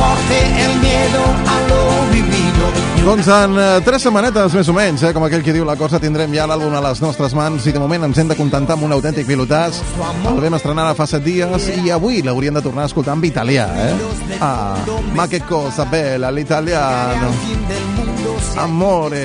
Importe 0.00 0.64
el 0.64 0.80
miedo 0.80 1.20
a 1.46 1.68
lo 1.68 2.10
vivido. 2.10 3.04
Doncs 3.04 3.26
en 3.28 3.58
eh, 3.58 3.80
tres 3.84 4.00
setmanetes, 4.06 4.54
més 4.56 4.68
o 4.68 4.72
menys, 4.72 5.02
eh, 5.04 5.10
com 5.12 5.26
aquell 5.26 5.42
que 5.44 5.52
diu 5.52 5.66
la 5.68 5.74
cosa, 5.76 6.00
tindrem 6.00 6.32
ja 6.32 6.46
l'àlbum 6.48 6.72
a 6.78 6.80
les 6.86 7.02
nostres 7.04 7.34
mans 7.36 7.66
i 7.68 7.74
de 7.74 7.82
moment 7.82 8.06
ens 8.08 8.16
hem 8.22 8.30
de 8.32 8.36
contentar 8.38 8.78
amb 8.78 8.86
un 8.88 8.94
autèntic 8.96 9.28
pilotàs. 9.28 9.82
El 10.30 10.40
vam 10.40 10.56
estrenar 10.56 10.86
ara 10.86 10.96
fa 10.96 11.04
set 11.04 11.20
dies 11.26 11.68
i 11.84 11.92
avui 11.92 12.22
l'hauríem 12.24 12.56
de 12.56 12.64
tornar 12.64 12.86
a 12.86 12.88
escoltar 12.88 13.18
en 13.18 13.26
italià, 13.28 13.68
eh? 13.76 13.92
Ah, 14.40 14.80
ma 15.12 15.28
che 15.28 15.42
cosa 15.44 15.84
bella, 15.84 16.32
l'italiano. 16.32 17.34
Amore. 18.56 19.24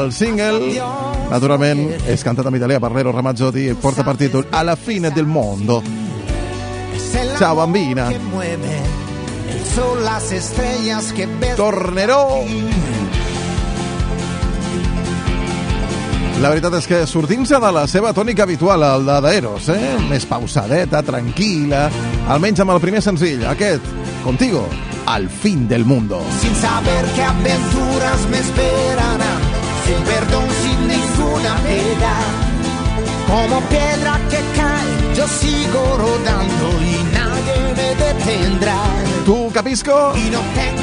El 0.00 0.12
single, 0.16 0.80
naturalment, 1.28 1.90
és 2.08 2.24
cantat 2.24 2.48
en 2.48 2.56
italià 2.56 2.80
per 2.80 2.94
Lero 2.96 3.12
Ramazzotti 3.12 3.68
i 3.68 3.76
porta 3.76 4.04
per 4.04 4.16
títol 4.16 4.48
A 4.48 4.64
la 4.64 4.76
fine 4.80 5.12
del 5.12 5.26
mondo. 5.26 5.97
Amor 7.40 7.56
bambina. 7.56 8.08
Que 8.08 8.18
mueve 8.18 8.80
el 9.50 9.64
sol, 9.74 10.04
las 10.04 10.32
estrellas 10.32 11.12
que 11.12 11.26
ves. 11.26 11.56
Tornerò! 11.56 12.44
La 16.38 16.52
veritat 16.52 16.76
és 16.78 16.86
que 16.86 17.00
sortint-se 17.10 17.58
de 17.58 17.70
la 17.74 17.86
seva 17.90 18.12
tònica 18.14 18.44
habitual, 18.46 18.84
el 18.86 19.08
de 19.08 19.16
d'Eros, 19.24 19.72
eh? 19.74 19.96
més 20.06 20.26
pausadeta, 20.30 21.02
tranquil·la, 21.02 21.88
almenys 22.30 22.62
amb 22.62 22.76
el 22.76 22.82
primer 22.84 23.02
senzill, 23.02 23.42
aquest, 23.50 23.82
Contigo, 24.28 24.68
al 25.06 25.28
fin 25.28 25.68
del 25.68 25.84
mundo. 25.84 26.20
Sin 26.40 26.54
saber 26.56 27.04
qué 27.14 27.22
aventuras 27.22 28.28
me 28.30 28.38
esperarán. 28.38 29.40
Sin 29.86 30.04
perdón, 30.04 30.44
sin 30.62 30.88
ninguna 30.88 31.56
piedad. 31.62 32.26
Como 33.26 33.60
piedra 33.68 34.20
que 34.28 34.40
cae, 34.56 34.97
yo 35.18 35.26
sigo 35.26 35.82
rodando 35.98 36.66
y 36.80 37.02
nadie 37.12 37.74
me 37.76 37.94
detendrá. 37.96 38.80
Tu, 39.26 39.50
Capisco? 39.52 40.12
Y 40.14 40.30
no 40.30 40.40
tengo. 40.54 40.78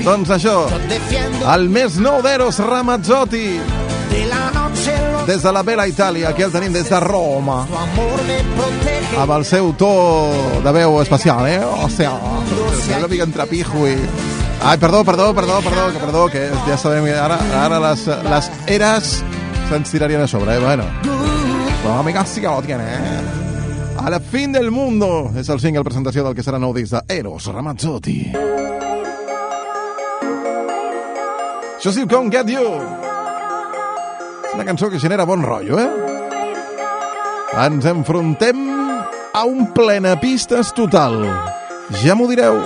Doncs 0.00 0.30
això, 0.32 0.54
el 1.52 1.66
més 1.68 1.98
nou 2.00 2.22
d'Eros 2.24 2.56
Ramazzotti, 2.64 3.58
de 4.08 4.20
la 4.30 4.46
noche 4.54 4.94
los 5.12 5.26
des 5.28 5.42
de 5.42 5.52
la 5.52 5.62
Bella 5.66 5.84
Itàlia, 5.90 6.30
aquí 6.30 6.46
el 6.46 6.54
tenim 6.54 6.72
des 6.72 6.88
de 6.88 7.00
Roma, 7.04 7.58
amb 9.20 9.34
el 9.36 9.44
seu 9.44 9.74
to 9.76 9.90
de 10.64 10.72
veu 10.72 10.96
especial, 11.02 11.44
eh? 11.50 11.60
O 11.60 11.90
sea, 11.90 12.14
una 12.96 13.08
mica 13.08 13.28
entre 13.28 13.46
pijo 13.50 13.84
i... 13.90 13.98
Ai, 14.62 14.78
perdó, 14.78 15.04
perdó, 15.04 15.34
perdó, 15.34 15.60
perdó, 15.60 15.92
que 15.92 15.98
perdó, 15.98 16.26
que 16.32 16.48
ja 16.66 16.78
sabem 16.78 17.04
que 17.04 17.14
ara, 17.16 17.36
ara 17.60 17.80
les, 17.90 18.06
les 18.06 18.50
eres 18.68 19.18
se'ns 19.68 19.90
tirarien 19.92 20.24
a 20.24 20.26
sobre, 20.26 20.56
eh? 20.56 20.60
Bueno, 20.64 20.84
però 21.90 22.24
que 22.34 22.40
lo 22.42 22.62
tiene, 22.62 22.84
eh? 22.84 23.20
A 23.98 24.08
la 24.08 24.20
fin 24.20 24.52
del 24.52 24.70
mundo 24.70 25.30
és 25.36 25.48
el 25.48 25.58
single 25.60 25.82
presentació 25.84 26.22
del 26.24 26.34
que 26.34 26.44
serà 26.46 26.58
nou 26.58 26.72
disc 26.72 26.94
d'Eros 26.94 27.50
Ramazzotti. 27.50 28.30
Això 31.76 31.92
sí, 31.92 32.06
Come 32.06 32.30
Get 32.30 32.48
You. 32.48 32.78
És 34.46 34.54
una 34.54 34.64
cançó 34.64 34.88
que 34.90 35.00
genera 35.02 35.26
bon 35.26 35.42
rotllo, 35.42 35.80
eh? 35.80 35.90
Ens 37.66 37.84
enfrontem 37.90 38.68
a 39.34 39.44
un 39.44 39.72
plenapistes 39.74 40.72
total. 40.72 41.24
Ja 42.04 42.14
m'ho 42.14 42.30
direu. 42.30 42.62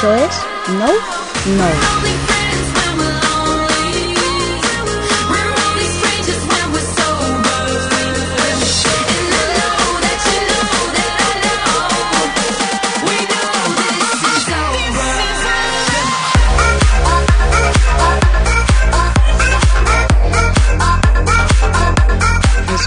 Això 0.00 0.12
és 0.16 0.36
Nou 0.80 0.94
Nou. 1.58 1.74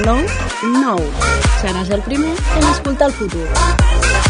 Nou, 0.03 0.17
nou. 0.81 0.99
Seràs 1.61 1.93
el 1.93 2.01
primer 2.01 2.33
en 2.33 2.71
escoltar 2.73 3.11
el 3.11 3.13
futur. 3.21 4.22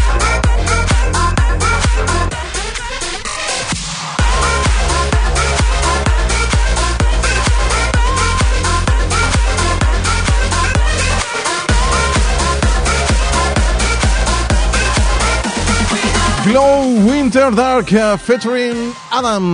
Glow 16.54 16.86
Winter 17.10 17.50
Dark 17.50 17.90
uh, 17.92 18.16
featuring 18.16 18.92
Adam. 19.10 19.46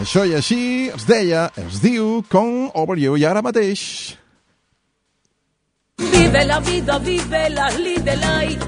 Això 0.00 0.22
i 0.24 0.30
així 0.38 0.88
es 0.88 1.02
deia, 1.04 1.42
es 1.60 1.82
diu 1.82 2.22
Com 2.32 2.70
Over 2.72 2.94
You 2.96 3.18
i 3.20 3.26
ara 3.28 3.42
mateix. 3.44 3.82
Vive 6.00 6.46
la 6.48 6.62
vida, 6.64 6.96
vive 7.04 7.42
la 7.52 7.66
live 7.76 8.06
the 8.06 8.14
life. 8.22 8.64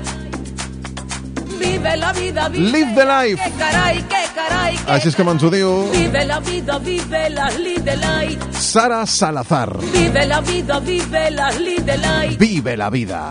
Vive 1.62 1.94
la 1.96 2.12
vida, 2.12 2.50
vive 2.50 2.74
Live 2.74 2.92
the 2.98 3.08
life. 3.08 3.40
Que 3.40 3.56
caray, 3.62 4.02
que 4.02 4.22
caray, 4.36 4.76
que 4.76 4.92
Així 4.98 5.08
és 5.08 5.16
com 5.16 5.32
ens 5.32 5.40
ho 5.40 5.52
diu 5.56 5.72
Vive 5.94 6.26
la 6.28 6.42
vida, 6.44 6.76
vive 6.90 7.22
la 7.38 7.48
live 7.56 7.86
the 7.88 7.96
life. 8.04 8.52
Sara 8.52 9.00
Salazar. 9.06 9.78
Vive 9.96 10.28
la 10.28 10.42
vida, 10.44 10.76
vive 10.84 11.24
la 11.30 11.48
live 11.56 11.88
the 11.88 11.98
life. 12.04 12.36
Vive 12.36 12.76
la 12.76 12.92
vida. 12.92 13.24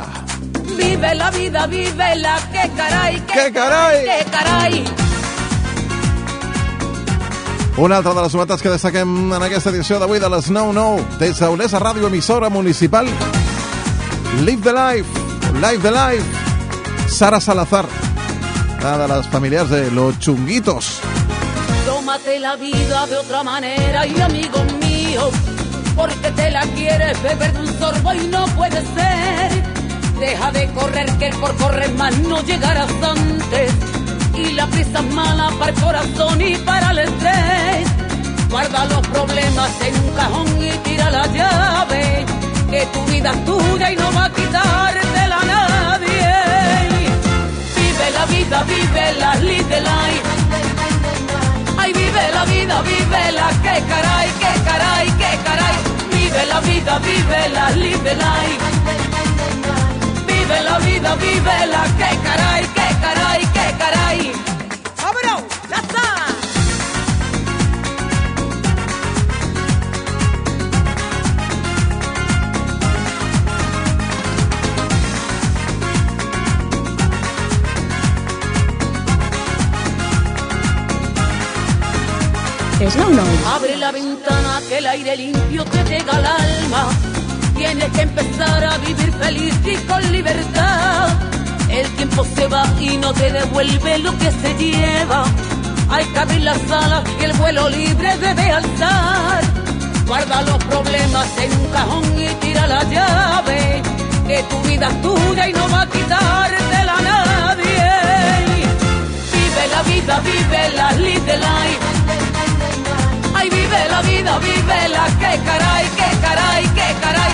Vive 0.79 1.13
la 1.15 1.29
vida, 1.31 1.67
vive 1.67 2.15
la 2.15 2.37
que 2.51 2.69
caray, 2.75 3.19
que 3.21 3.33
Que 3.33 3.51
caray. 3.51 4.05
que 4.05 4.31
caray. 4.31 4.83
Una 7.77 7.97
altra 7.97 8.13
de 8.13 8.21
les 8.23 8.33
novetats 8.35 8.61
que 8.61 8.69
destaquem 8.73 9.11
en 9.35 9.43
aquesta 9.43 9.69
edició 9.71 9.99
d'avui 9.99 10.19
de 10.19 10.29
les 10.29 10.49
9-9 10.51 11.17
des 11.19 11.39
d'Olesa 11.39 11.79
Ràdio, 11.79 12.07
emissora 12.07 12.49
municipal. 12.49 13.07
Live 14.45 14.63
the 14.63 14.73
Life, 14.73 15.09
Live 15.61 15.81
the 15.83 15.91
Life. 15.91 16.25
Sara 17.09 17.39
Salazar, 17.41 17.85
una 18.79 18.97
de 18.97 19.07
las 19.07 19.27
familiares 19.29 19.69
de 19.69 19.91
Los 19.91 20.17
Chunguitos. 20.19 20.99
Tómate 21.85 22.39
la 22.39 22.55
vida 22.55 23.05
de 23.07 23.17
otra 23.17 23.43
manera 23.43 24.05
y 24.05 24.19
amigo 24.21 24.63
mío, 24.79 25.29
porque 25.95 26.31
te 26.31 26.51
la 26.51 26.61
quieres 26.75 27.21
beber 27.23 27.51
de 27.53 27.59
un 27.61 27.79
sorbo 27.79 28.13
y 28.13 28.27
no 28.27 28.45
puede 28.57 28.81
ser. 28.95 29.78
Deja 30.19 30.51
de 30.51 30.67
correr, 30.73 31.09
que 31.17 31.29
por 31.39 31.55
correr 31.55 31.93
más 31.93 32.17
no 32.19 32.41
llegarás 32.43 32.91
antes. 33.01 33.71
Y 34.35 34.51
la 34.51 34.67
prisa 34.67 34.99
es 34.99 35.13
mala 35.13 35.49
para 35.57 35.71
el 35.71 35.79
corazón 35.79 36.41
y 36.41 36.55
para 36.57 36.91
el 36.91 36.99
estrés. 36.99 37.87
Guarda 38.49 38.85
los 38.85 39.07
problemas 39.07 39.71
en 39.81 39.95
un 39.95 40.09
cajón 40.15 40.47
y 40.61 40.71
tira 40.79 41.09
la 41.09 41.25
llave. 41.27 42.25
Que 42.69 42.85
tu 42.87 43.05
vida 43.05 43.31
es 43.31 43.45
tuya 43.45 43.91
y 43.91 43.95
no 43.95 44.11
va 44.11 44.25
a 44.25 44.29
quitártela 44.29 45.39
nadie. 45.53 46.33
Vive 47.77 48.11
la 48.13 48.25
vida, 48.25 48.63
vive 48.63 49.13
la 49.19 49.35
live 49.35 49.63
the 49.69 49.81
life. 49.81 50.27
Ay, 51.77 51.93
vive 51.93 52.31
la 52.33 52.43
vida, 52.43 52.81
vive 52.81 53.31
la 53.31 53.49
que 53.63 53.81
caray, 53.87 54.29
que 54.41 54.63
caray, 54.67 55.07
que 55.21 55.31
caray. 55.45 55.75
Vive 56.11 56.45
la 56.45 56.59
vida, 56.59 56.99
vive 56.99 57.49
la 57.53 57.69
live 57.71 58.03
the 58.03 58.15
life. 58.15 58.78
La 60.79 60.85
vida, 60.85 61.15
vive 61.15 61.67
la 61.67 61.83
que 61.97 62.17
caray, 62.23 62.63
que 62.67 62.87
caray, 63.01 63.41
que 63.55 63.77
caray. 63.77 64.31
¡Vámonos! 65.01 65.43
¡Ya 65.69 65.77
está! 65.77 66.05
Nou 82.95 83.09
nou. 83.13 83.27
Abre 83.55 83.75
la 83.77 83.91
ventana 83.91 84.61
que 84.67 84.77
el 84.77 84.87
aire 84.87 85.15
limpio 85.17 85.63
te 85.65 85.83
llega 85.83 86.13
al 86.15 86.25
alma. 86.25 87.08
Tienes 87.59 87.91
que 87.91 88.01
empezar 88.03 88.63
a 88.63 88.77
vivir 88.77 89.11
feliz 89.11 89.53
y 89.65 89.75
con 89.85 90.01
libertad. 90.13 91.09
El 91.69 91.85
tiempo 91.97 92.23
se 92.23 92.47
va 92.47 92.63
y 92.79 92.95
no 92.95 93.11
te 93.13 93.29
devuelve 93.33 93.99
lo 93.99 94.17
que 94.17 94.31
se 94.31 94.53
lleva. 94.55 95.25
Hay 95.89 96.05
que 96.05 96.19
abrir 96.19 96.41
las 96.41 96.71
alas 96.71 97.03
y 97.19 97.25
el 97.25 97.33
vuelo 97.33 97.67
libre 97.67 98.17
debe 98.17 98.49
alzar. 98.49 99.41
Guarda 100.07 100.41
los 100.43 100.57
problemas 100.63 101.27
en 101.37 101.51
un 101.51 101.67
cajón 101.73 102.03
y 102.17 102.29
tira 102.35 102.65
la 102.65 102.81
llave. 102.85 103.81
Que 104.25 104.41
tu 104.43 104.61
vida 104.61 104.87
es 104.87 105.01
tuya 105.01 105.49
y 105.49 105.51
no 105.51 105.69
va 105.69 105.81
a 105.81 105.89
quitártela 105.89 106.97
a 106.97 107.01
nadie. 107.01 107.91
Vive 109.33 109.67
la 109.75 109.81
vida, 109.83 110.21
vive 110.21 110.69
la 110.77 110.91
live 110.93 111.25
the 111.25 111.37
life. 111.37 111.85
Ay, 113.35 113.49
vive 113.49 113.89
la 113.89 114.01
vida, 114.01 114.39
vive 114.39 114.89
la 114.95 115.05
que 115.19 115.43
caray, 115.43 115.85
que 115.99 116.19
caray, 116.21 116.63
que 116.63 116.99
caray. 117.01 117.28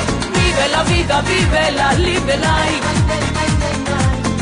Vive 0.65 0.77
la 0.77 0.83
vida, 0.83 1.21
vive 1.21 1.71
la 1.73 1.93
live 1.93 2.37
life. 2.37 2.85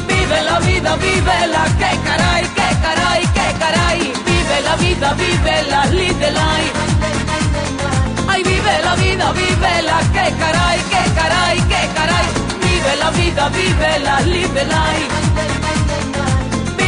Vive 0.08 0.42
la 0.44 0.60
vida, 0.60 0.96
vive 0.96 1.48
la 1.48 1.66
que 1.66 1.92
caray, 2.06 2.44
que 2.58 2.70
caray, 2.82 3.22
que 3.36 3.48
caray. 3.60 4.00
Vive 4.26 4.62
la 4.64 4.76
vida, 4.78 5.14
vive 5.16 5.64
la 5.70 5.86
live 5.88 6.32
life. 6.32 6.76
Ay, 8.30 8.42
vive 8.42 8.82
la 8.86 8.96
vida, 8.96 9.34
vive 9.34 9.82
la 9.82 10.00
que 10.16 10.26
caray, 10.40 10.80
que 10.92 11.04
caray, 11.14 11.58
que 11.72 11.82
caray. 11.94 12.28
Vive 12.62 12.96
la 13.00 13.10
vida, 13.12 13.50
vive 13.50 14.00
la 14.00 14.20
live 14.22 14.64
life. 14.64 15.63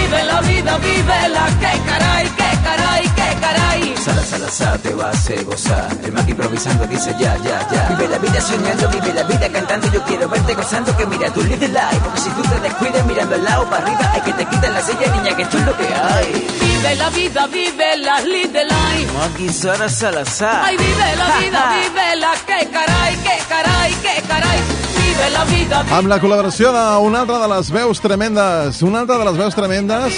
Vive 0.06 0.24
la 0.24 0.40
vida, 0.42 0.78
vive 0.78 1.30
la 1.30 1.46
que 1.62 1.74
caray, 1.90 2.28
que 2.40 2.50
caray, 2.64 3.04
que 3.18 3.40
caray. 3.42 3.96
Sala, 4.06 4.22
sala, 4.22 4.50
sa, 4.52 4.78
te 4.78 4.94
va 4.94 5.08
a 5.08 5.10
hacer 5.10 5.44
gozar. 5.46 5.90
El 6.04 6.12
Mac 6.12 6.30
improvisando 6.30 6.86
dice 6.86 7.10
ya, 7.20 7.36
ya, 7.38 7.68
ya. 7.72 7.88
Vive 7.90 8.08
la 8.10 8.20
vida 8.20 8.40
soñando, 8.40 8.88
vive 8.90 9.14
la 9.16 9.24
vida 9.24 9.50
cantando. 9.50 9.92
Yo 9.92 10.04
quiero 10.04 10.30
verte 10.30 10.54
gozando, 10.54 10.96
que 10.96 11.08
mira, 11.08 11.34
tú 11.34 11.42
live 11.42 11.58
the 11.58 11.70
life. 11.70 12.00
Porque 12.04 12.20
si 12.20 12.30
tú 12.30 12.44
te 12.44 12.60
descuidas 12.60 13.04
mirando 13.08 13.34
al 13.34 13.44
lado 13.44 13.68
para 13.68 13.84
arriba, 13.84 14.12
hay 14.14 14.22
que 14.22 14.34
te 14.34 14.46
quitan 14.46 14.74
la 14.76 14.82
silla, 14.82 15.08
niña, 15.16 15.36
que 15.36 15.42
esto 15.42 15.58
es 15.58 15.66
lo 15.66 15.76
que 15.76 15.88
hay. 15.88 16.48
Vive 16.62 16.96
la 16.98 17.10
vida, 17.10 17.48
vive 17.48 17.98
la 17.98 18.22
live 18.22 18.50
the 18.50 18.64
life. 18.64 19.12
Maki 19.18 19.50
Sara 19.50 19.90
Salazar. 19.90 20.66
Ay, 20.66 20.78
vive 20.78 21.16
la 21.18 21.38
vida, 21.40 21.76
vive 21.82 22.16
la 22.18 22.34
que 22.46 22.70
caray, 22.70 23.16
que 23.26 23.38
caray, 23.50 23.94
que 24.04 24.22
caray. 24.28 25.05
Vive 25.16 25.30
la 25.32 25.44
vida, 25.46 25.82
vive 25.84 25.96
Amb 25.96 26.10
la 26.12 26.18
col·laboració 26.20 26.72
d'una 26.76 27.22
altra 27.24 27.38
de 27.40 27.48
les 27.54 27.70
veus 27.72 28.02
tremendes, 28.04 28.82
una 28.84 29.06
altra 29.06 29.18
de 29.22 29.28
les 29.30 29.38
veus 29.40 29.56
tremendes 29.56 30.18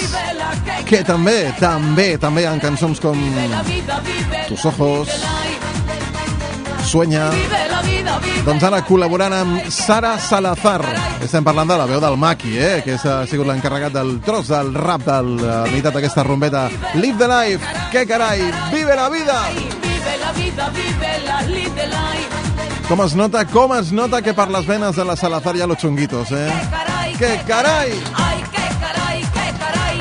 que 0.88 1.04
també, 1.06 1.52
també, 1.60 2.08
també 2.18 2.46
ha 2.48 2.56
cançons 2.58 2.98
com 2.98 3.18
Tus 4.48 4.64
ojos, 4.66 5.12
Sueña, 6.88 7.28
doncs 8.46 8.64
ara 8.64 8.80
col·laborant 8.88 9.34
amb 9.36 9.68
Sara 9.70 10.14
Salazar. 10.18 10.80
Estem 11.22 11.44
parlant 11.46 11.68
de 11.68 11.76
la 11.78 11.86
veu 11.86 12.00
del 12.00 12.16
Maki, 12.16 12.56
eh? 12.56 12.80
que 12.82 12.96
ha 12.96 13.20
sigut 13.28 13.46
l'encarregat 13.46 13.94
del 13.94 14.16
tros 14.24 14.48
del 14.50 14.72
rap 14.74 15.04
de 15.06 15.20
la 15.44 15.60
meitat 15.68 15.94
d'aquesta 15.94 16.24
rombeta. 16.26 16.66
Live 16.96 17.20
the 17.20 17.28
life, 17.28 17.76
que 17.92 18.06
carai, 18.08 18.40
vive 18.72 18.96
la 18.96 19.08
vida! 19.12 19.38
Vive 19.52 20.18
la 20.24 20.32
vida, 20.32 20.72
vive 20.74 21.14
la 21.28 21.42
live 21.46 21.74
the 21.76 21.86
life. 21.92 22.37
Com 22.88 23.02
es 23.04 23.12
nota, 23.14 23.42
com 23.44 23.74
es 23.76 23.90
nota 23.92 24.22
que 24.24 24.32
per 24.32 24.46
les 24.48 24.64
venes 24.64 24.96
de 24.96 25.04
la 25.04 25.14
Salazar 25.20 25.52
hi 25.56 25.60
ha 25.60 25.66
los 25.68 25.76
chunguitos, 25.76 26.30
eh? 26.32 26.48
Caray, 26.72 27.12
Que 27.18 27.32
carai! 27.46 27.90
Ay, 28.16 28.38
que 28.54 28.64
caray, 28.80 29.20
que 29.34 29.46
caray. 29.60 29.98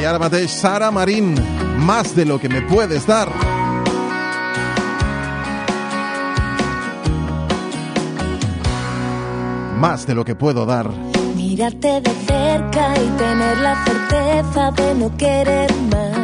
I 0.00 0.06
ara 0.08 0.18
mateix 0.22 0.50
Sara 0.56 0.90
Marín, 0.90 1.34
más 1.84 2.16
de 2.16 2.24
lo 2.24 2.40
que 2.40 2.48
me 2.48 2.62
puedes 2.62 3.06
dar. 3.06 3.28
Más 9.78 10.06
de 10.06 10.14
lo 10.14 10.24
que 10.24 10.34
puedo 10.34 10.64
dar. 10.64 10.88
Mirarte 11.34 12.00
de 12.00 12.10
cerca 12.26 12.94
y 12.96 13.08
tener 13.18 13.58
la 13.58 13.84
certeza 13.84 14.70
de 14.70 14.94
no 14.94 15.14
querer 15.18 15.70
más. 15.92 16.15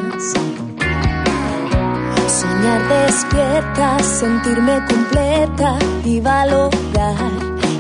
Soñar 2.29 2.89
despierta, 2.89 3.99
sentirme 3.99 4.81
completa 4.87 5.79
y 6.05 6.20
valorar 6.20 7.16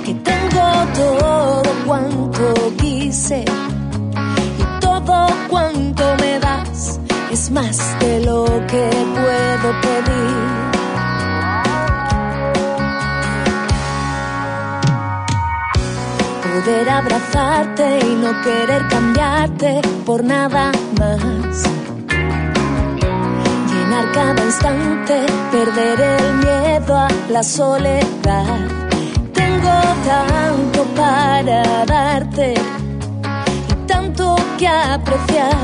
que 0.04 0.14
tengo 0.14 0.66
todo 0.94 1.62
cuanto 1.86 2.54
quise 2.78 3.44
y 3.44 4.80
todo 4.80 5.26
cuanto 5.48 6.16
me 6.20 6.40
das 6.40 6.98
es 7.30 7.50
más 7.52 7.78
de 8.00 8.24
lo 8.24 8.44
que 8.66 8.90
puedo 9.14 9.80
pedir. 9.80 10.72
poder 16.64 16.88
abrazarte 16.90 17.98
y 18.06 18.14
no 18.16 18.40
querer 18.42 18.86
cambiarte 18.88 19.80
por 20.04 20.22
nada 20.22 20.70
más. 20.98 21.81
Cada 24.14 24.44
instante, 24.44 25.26
perder 25.50 26.00
el 26.00 26.34
miedo 26.34 26.96
a 26.96 27.08
la 27.30 27.42
soledad. 27.42 28.58
Tengo 29.32 29.76
tanto 30.06 30.84
para 30.94 31.84
darte 31.86 32.54
y 33.68 33.86
tanto 33.86 34.36
que 34.58 34.68
apreciar. 34.68 35.56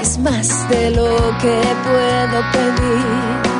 Es 0.00 0.18
más 0.18 0.68
de 0.68 0.90
lo 0.90 1.16
que 1.40 1.60
puedo 1.84 2.42
pedir. 2.52 3.54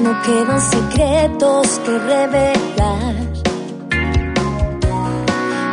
No 0.00 0.22
quedan 0.22 0.60
secretos 0.60 1.80
que 1.84 1.98
revelar. 1.98 3.14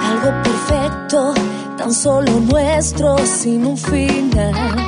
Algo 0.09 0.43
perfecto, 0.43 1.33
tan 1.77 1.93
solo 1.93 2.31
nuestro, 2.39 3.17
sin 3.19 3.65
un 3.65 3.77
final. 3.77 4.86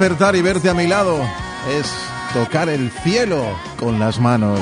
Despertar 0.00 0.34
y 0.34 0.40
verte 0.40 0.70
a 0.70 0.72
mi 0.72 0.86
lado 0.86 1.18
es 1.78 1.92
tocar 2.32 2.70
el 2.70 2.90
cielo 2.90 3.44
con 3.78 3.98
las 3.98 4.18
manos. 4.18 4.58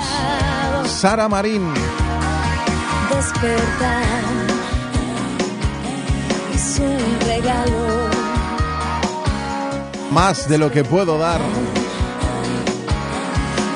Sara 0.85 1.29
Marín. 1.29 1.63
Despertar 3.15 4.03
es 6.53 6.81
un 6.81 7.21
regalo. 7.25 8.11
Más 10.11 10.49
de 10.49 10.59
lo 10.59 10.73
que 10.73 10.83
puedo 10.83 11.19
dar. 11.19 11.41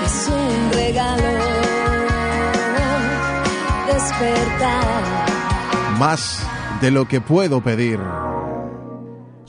Es 0.04 0.28
un 0.32 0.72
regalo. 0.72 1.22
Despertar. 3.86 4.84
Más 5.96 6.40
de 6.80 6.90
lo 6.90 7.06
que 7.06 7.20
puedo 7.20 7.60
pedir. 7.60 8.00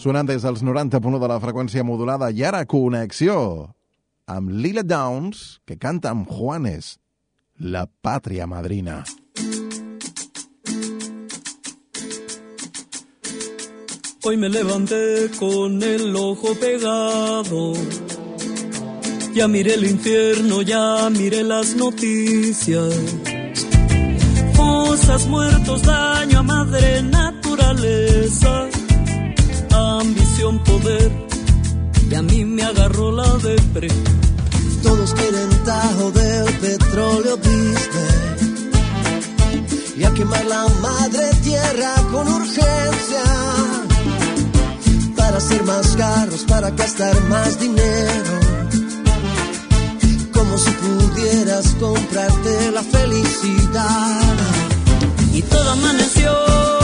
Sonant 0.04 0.28
des 0.28 0.44
dels 0.44 0.60
90.1 0.68 1.16
de 1.16 1.28
la 1.32 1.38
freqüència 1.40 1.84
modulada 1.88 2.28
i 2.36 2.42
ara 2.44 2.66
connexió 2.68 3.36
amb 4.28 4.50
Lila 4.52 4.82
Downs, 4.84 5.62
que 5.64 5.78
canta 5.80 6.12
amb 6.12 6.28
Juanes, 6.28 6.98
la 7.56 7.86
pàtria 7.88 8.44
madrina. 8.44 8.98
Hoy 14.26 14.36
me 14.36 14.50
levanté 14.50 15.32
con 15.40 15.82
el 15.82 16.14
ojo 16.18 16.52
pegado. 16.60 17.72
Ya 19.34 19.48
miré 19.48 19.76
el 19.76 19.86
infierno, 19.86 20.64
ya 20.64 21.10
miré 21.12 21.44
las 21.44 21.78
noticias. 21.78 22.94
Fosas, 24.54 25.28
muertos, 25.28 25.82
daño 25.84 26.40
a 26.40 26.44
madre 26.44 27.04
naturaleza. 27.04 28.83
Ambición, 30.04 30.60
poder. 30.66 31.12
Y 32.12 32.16
a 32.16 32.22
mí 32.22 32.44
me 32.44 32.62
agarró 32.64 33.10
la 33.14 33.30
depre. 33.38 33.88
Todos 34.82 35.14
quieren 35.14 35.50
tajo 35.64 36.12
del 36.12 36.54
petróleo 36.60 37.38
business 37.38 38.44
y 39.98 40.04
a 40.04 40.14
quemar 40.14 40.44
la 40.46 40.68
madre 40.82 41.30
tierra 41.42 41.94
con 42.12 42.28
urgencia 42.28 43.24
para 45.16 45.38
hacer 45.38 45.64
más 45.64 45.88
carros, 45.96 46.44
para 46.50 46.70
gastar 46.72 47.16
más 47.30 47.58
dinero. 47.62 48.34
Como 50.34 50.58
si 50.58 50.72
pudieras 50.72 51.68
comprarte 51.80 52.72
la 52.72 52.84
felicidad. 52.84 54.22
Y 55.34 55.42
todo 55.44 55.72
amaneció 55.72 56.83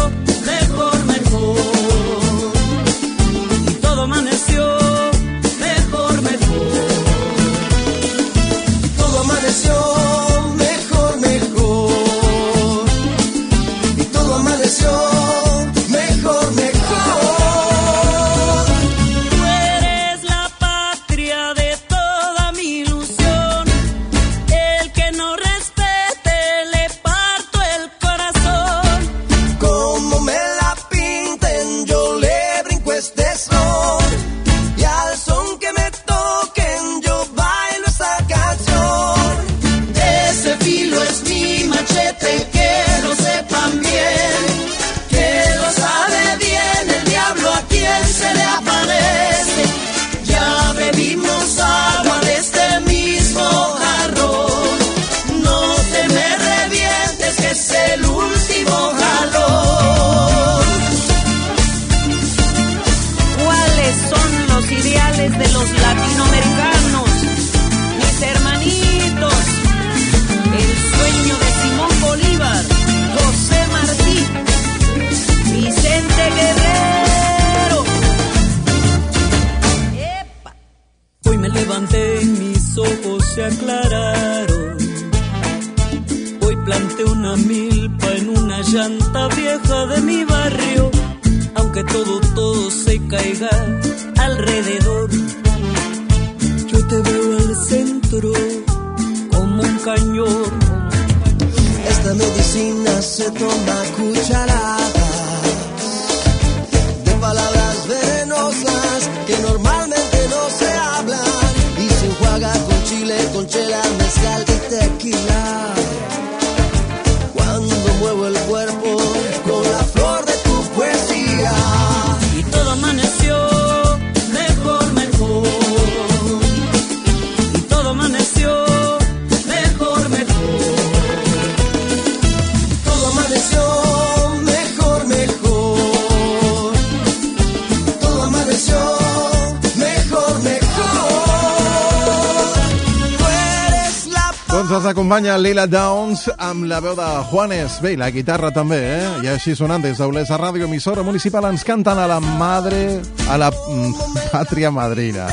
Lila 145.50 145.66
Downs 145.66 146.28
amb 146.38 146.68
la 146.70 146.78
veu 146.78 146.93
de 146.93 147.06
Juanes. 147.32 147.80
Bé, 147.82 147.95
la 147.97 148.12
guitarra 148.14 148.52
també, 148.54 148.78
eh? 148.86 149.06
I 149.26 149.32
així 149.32 149.56
sonant 149.58 149.82
des 149.82 149.97
d'Olesa 149.97 150.38
Ràdio, 150.38 150.68
emissora 150.68 151.02
municipal, 151.02 151.47
ens 151.50 151.64
canten 151.66 151.97
a 151.97 152.06
la 152.06 152.20
madre, 152.22 153.00
a 153.26 153.38
la 153.41 153.47
mm, 153.50 154.20
pàtria 154.30 154.70
madrina. 154.70 155.26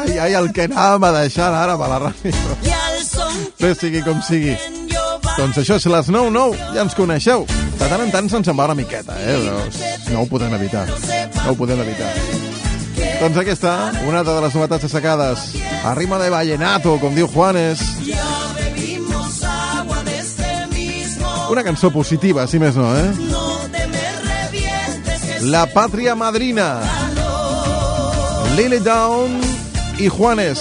Ai, 0.00 0.16
ai, 0.18 0.34
el 0.34 0.50
que 0.50 0.66
anàvem 0.66 1.06
a 1.06 1.12
deixar 1.20 1.52
ara 1.54 1.76
per 1.78 1.90
la 1.92 2.00
ràdio. 2.08 2.32
Bé, 3.60 3.70
sigui 3.78 4.02
com 4.02 4.18
sigui. 4.26 4.56
Doncs 5.36 5.62
això 5.62 5.78
és 5.78 5.86
les 5.94 6.10
9-9, 6.10 6.58
ja 6.74 6.82
ens 6.82 6.98
coneixeu. 6.98 7.46
De 7.46 7.86
tant 7.86 8.02
en 8.02 8.10
tant 8.10 8.32
se'ns 8.32 8.50
en 8.50 8.58
va 8.58 8.66
una 8.66 8.78
miqueta, 8.82 9.14
eh? 9.22 9.36
Però 9.46 9.60
no 10.10 10.24
ho 10.24 10.30
podem 10.32 10.58
evitar. 10.58 10.88
No 11.44 11.52
ho 11.52 11.60
podem 11.60 11.86
evitar. 11.86 12.10
Doncs 13.20 13.38
aquesta, 13.44 13.78
una 14.08 14.24
altra 14.24 14.40
de 14.40 14.48
les 14.48 14.58
novetats 14.58 14.90
destacades. 14.90 15.52
Arrima 15.86 16.18
de 16.18 16.34
Vallenato, 16.34 16.98
com 16.98 17.14
diu 17.14 17.30
Juanes. 17.30 17.86
Una 21.50 21.62
cançó 21.62 21.90
positiva, 21.90 22.46
si 22.46 22.58
més 22.58 22.76
no, 22.76 22.90
eh? 22.96 23.12
La 25.46 25.66
Pàtria 25.70 26.16
Madrina. 26.18 26.80
Lily 28.56 28.80
Down 28.80 29.40
i 29.98 30.08
Juanes. 30.08 30.58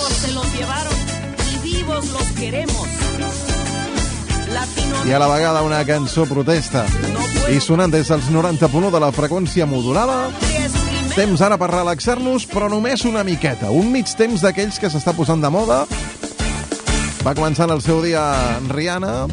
Y 5.06 5.10
I 5.10 5.14
a 5.14 5.20
la 5.20 5.28
vegada 5.28 5.62
una 5.62 5.86
cançó 5.86 6.26
protesta. 6.26 6.86
I 7.54 7.60
sonant 7.62 7.92
des 7.94 8.10
dels 8.10 8.30
90.1 8.34 8.90
de 8.90 9.00
la 9.00 9.12
freqüència 9.14 9.68
modulada, 9.70 10.32
temps 11.14 11.44
ara 11.46 11.60
per 11.62 11.70
relaxar-nos, 11.70 12.48
però 12.50 12.70
només 12.72 13.06
una 13.06 13.24
miqueta. 13.24 13.70
Un 13.70 13.92
mig 13.94 14.10
temps 14.18 14.42
d'aquells 14.42 14.82
que 14.82 14.90
s'està 14.90 15.14
posant 15.14 15.42
de 15.42 15.52
moda. 15.54 15.84
Va 17.22 17.36
començar 17.38 17.70
en 17.70 17.76
el 17.78 17.86
seu 17.86 18.02
dia 18.02 18.26
Rihanna, 18.70 19.28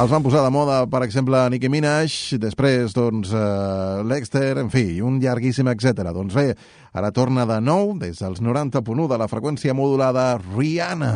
els 0.00 0.08
van 0.08 0.22
posar 0.24 0.40
de 0.46 0.50
moda, 0.52 0.76
per 0.88 1.02
exemple, 1.04 1.36
Nicki 1.52 1.68
Minaj, 1.68 2.38
després, 2.40 2.94
doncs, 2.96 3.34
eh, 3.36 4.00
Lexter, 4.08 4.56
en 4.62 4.70
fi, 4.72 5.00
un 5.04 5.18
llarguíssim 5.20 5.68
etc. 5.68 6.08
Doncs 6.16 6.34
bé, 6.34 6.54
ara 6.96 7.10
torna 7.12 7.44
de 7.44 7.60
nou, 7.60 7.92
des 8.00 8.16
dels 8.16 8.40
90.1 8.40 9.08
de 9.10 9.18
la 9.20 9.28
freqüència 9.28 9.74
modulada, 9.76 10.38
Rihanna. 10.56 11.12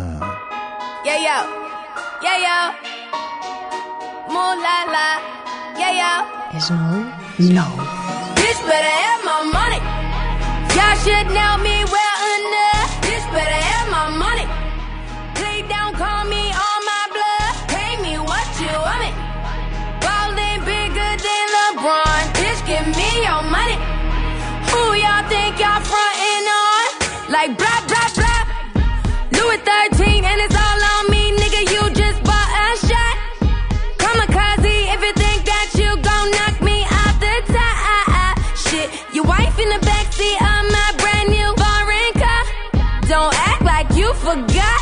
Yeah, 1.07 1.17
yo. 1.17 1.39
Yeah, 2.25 2.39
yo. 2.45 2.59
Mooh 4.33 4.55
la 4.61 4.79
la. 4.93 5.09
Yeah, 5.81 5.93
yo. 6.01 6.13
És 6.59 6.71
nou? 6.71 7.05
No. 7.57 7.67
Bitch 8.37 8.61
better 8.69 8.95
have 9.01 9.25
my 9.25 9.41
money. 9.53 9.81
Y'all 10.77 10.97
should 11.05 11.29
know 11.33 11.57
me 11.65 11.85
well 11.85 12.14
than 21.85 22.25
Bitch, 22.33 22.61
give 22.65 22.87
me 22.97 23.11
your 23.29 23.43
money. 23.53 23.77
Who 24.73 24.81
y'all 24.97 25.25
think 25.29 25.61
y'all 25.61 25.85
frontin' 25.85 26.47
on? 26.65 26.87
Like 27.29 27.51
blah, 27.61 27.81
blah, 27.89 28.09
blah. 28.17 28.43
Louis 29.37 29.61
13 29.61 30.25
and 30.25 30.41
it's 30.41 30.57
all 30.57 30.81
on 30.93 31.11
me, 31.13 31.37
nigga. 31.37 31.61
You 31.73 31.83
just 31.93 32.19
bought 32.25 32.51
a 32.65 32.69
shot. 32.89 33.17
Kamikaze 34.01 34.77
if 34.95 35.01
you 35.07 35.13
think 35.13 35.41
that 35.45 35.69
you 35.77 35.91
gon' 36.09 36.29
knock 36.37 36.57
me 36.63 36.85
out 36.89 37.17
the 37.21 37.37
top. 37.53 38.35
Shit, 38.57 38.89
your 39.13 39.25
wife 39.25 39.59
in 39.59 39.69
the 39.69 39.81
backseat 39.85 40.39
of 40.41 40.63
my 40.77 40.89
brand 41.03 41.29
new 41.37 41.51
foreign 41.61 42.13
car. 42.17 42.43
Don't 43.13 43.35
act 43.51 43.63
like 43.63 43.89
you 43.95 44.09
forgot. 44.25 44.81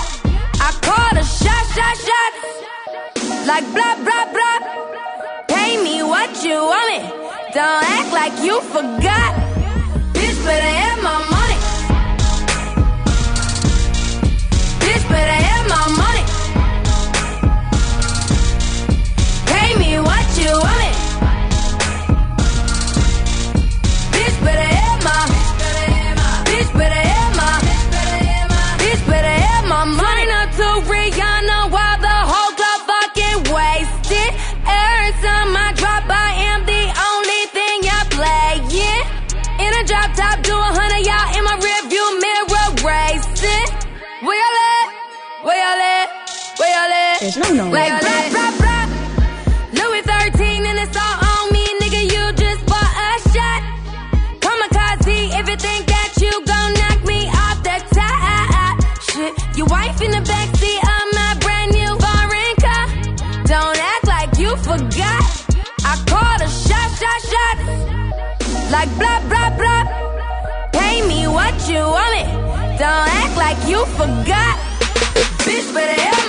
I 0.67 0.71
called 0.87 1.19
a 1.19 1.25
shot, 1.27 1.65
shot, 1.75 1.97
shot. 2.07 2.33
Like 3.47 3.67
blah, 3.75 3.97
blah, 4.05 4.27
blah. 4.33 4.92
What 6.13 6.45
you 6.45 6.59
want 6.63 6.87
me. 6.93 6.99
Don't 7.55 7.85
act 7.99 8.13
like 8.13 8.35
you 8.45 8.61
forgot. 8.61 9.33
Bitch 10.13 10.39
better 10.45 10.73
have 10.83 11.01
my 11.03 11.19
money. 11.37 11.59
Bitch 14.85 15.05
better 15.09 15.39
have 15.49 15.67
my 15.75 15.85
money. 16.03 16.25
Pay 19.53 19.69
me 19.83 19.91
what 20.09 20.27
you 20.41 20.53
want 20.65 20.79
me. 20.85 20.93
Bitch 24.15 24.37
better 24.45 24.69
have 24.77 25.01
my. 25.09 25.21
Bitch 26.51 26.71
better 26.79 27.03
have 27.13 27.33
my. 27.41 27.53
Bitch 28.83 29.03
better 29.07 29.35
have 29.47 29.65
my 29.67 29.85
money. 29.87 30.25
Up 30.41 30.51
to 30.59 30.69
Rihanna 30.91 31.42
És 47.33 47.39
nou, 47.39 47.55
nou. 47.55 47.71
Like 47.73 47.97
blah, 48.05 48.29
blah, 48.29 48.53
blah. 48.61 48.85
Louis 49.73 50.03
13 50.05 50.67
and 50.67 50.79
it's 50.79 50.97
all 51.01 51.17
on 51.33 51.45
me, 51.51 51.65
nigga. 51.81 52.03
You 52.13 52.25
just 52.37 52.61
bought 52.67 52.93
a 53.09 53.13
shot. 53.33 53.63
Kamikaze 54.45 55.33
if 55.41 55.49
you 55.49 55.57
think 55.57 55.87
that 55.89 56.13
you 56.21 56.33
gon' 56.45 56.75
knock 56.77 57.01
me 57.09 57.21
off 57.33 57.57
the 57.65 57.77
top. 57.97 58.77
Shit, 59.09 59.33
your 59.57 59.65
wife 59.69 60.03
in 60.03 60.11
the 60.11 60.21
backseat 60.29 60.81
of 60.95 61.05
my 61.17 61.33
brand 61.41 61.73
new 61.73 61.93
foreign 62.05 62.55
car. 62.61 62.85
Don't 63.49 63.79
act 63.81 64.07
like 64.15 64.37
you 64.37 64.51
forgot. 64.69 65.25
I 65.89 65.93
called 66.05 66.43
a 66.45 66.51
shot, 66.53 66.89
shot, 67.01 67.21
shot. 67.33 67.57
Like 68.77 68.93
blah, 69.01 69.21
blah, 69.33 69.51
blah. 69.57 69.85
Pay 70.73 71.01
me 71.09 71.27
what 71.29 71.57
you 71.67 71.81
want 71.81 72.13
me. 72.13 72.25
Don't 72.77 73.09
act 73.25 73.35
like 73.39 73.61
you 73.67 73.81
forgot. 73.97 74.55
Bitch 75.49 75.73
better 75.73 75.99
have 75.99 76.22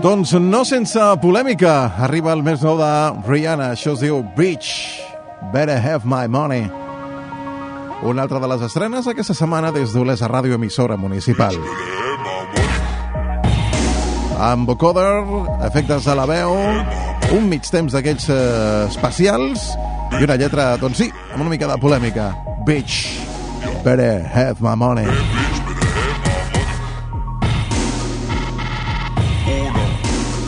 Doncs 0.00 0.30
no 0.40 0.62
sense 0.64 1.02
polèmica. 1.20 1.74
Arriba 2.00 2.32
el 2.32 2.40
més 2.40 2.62
nou 2.64 2.78
de 2.80 2.88
Rihanna. 3.26 3.74
Això 3.74 3.92
es 3.92 4.00
diu 4.00 4.22
Beach. 4.36 4.70
Better 5.52 5.76
Have 5.76 6.08
My 6.08 6.24
Money. 6.24 6.70
Una 8.08 8.24
altra 8.24 8.40
de 8.40 8.48
les 8.48 8.64
estrenes 8.64 9.10
aquesta 9.10 9.36
setmana 9.36 9.68
des 9.76 9.92
d'Olesa 9.92 10.30
Ràdio 10.30 10.56
Emissora 10.56 10.96
Municipal. 10.96 11.58
Amb 14.40 14.64
vocoder, 14.72 15.20
efectes 15.68 16.08
a 16.08 16.16
la 16.16 16.24
veu, 16.24 16.56
un 17.36 17.50
mig 17.52 17.68
temps 17.68 17.92
d'aquells 17.92 18.30
eh, 18.32 18.40
especials 18.88 19.68
i 20.16 20.24
una 20.24 20.40
lletra, 20.40 20.72
doncs 20.80 21.04
sí, 21.04 21.10
amb 21.34 21.44
una 21.44 21.52
mica 21.52 21.68
de 21.68 21.76
polèmica. 21.76 22.32
Bitch, 22.64 23.04
better 23.84 24.24
have 24.32 24.64
my 24.64 24.72
money. 24.72 25.39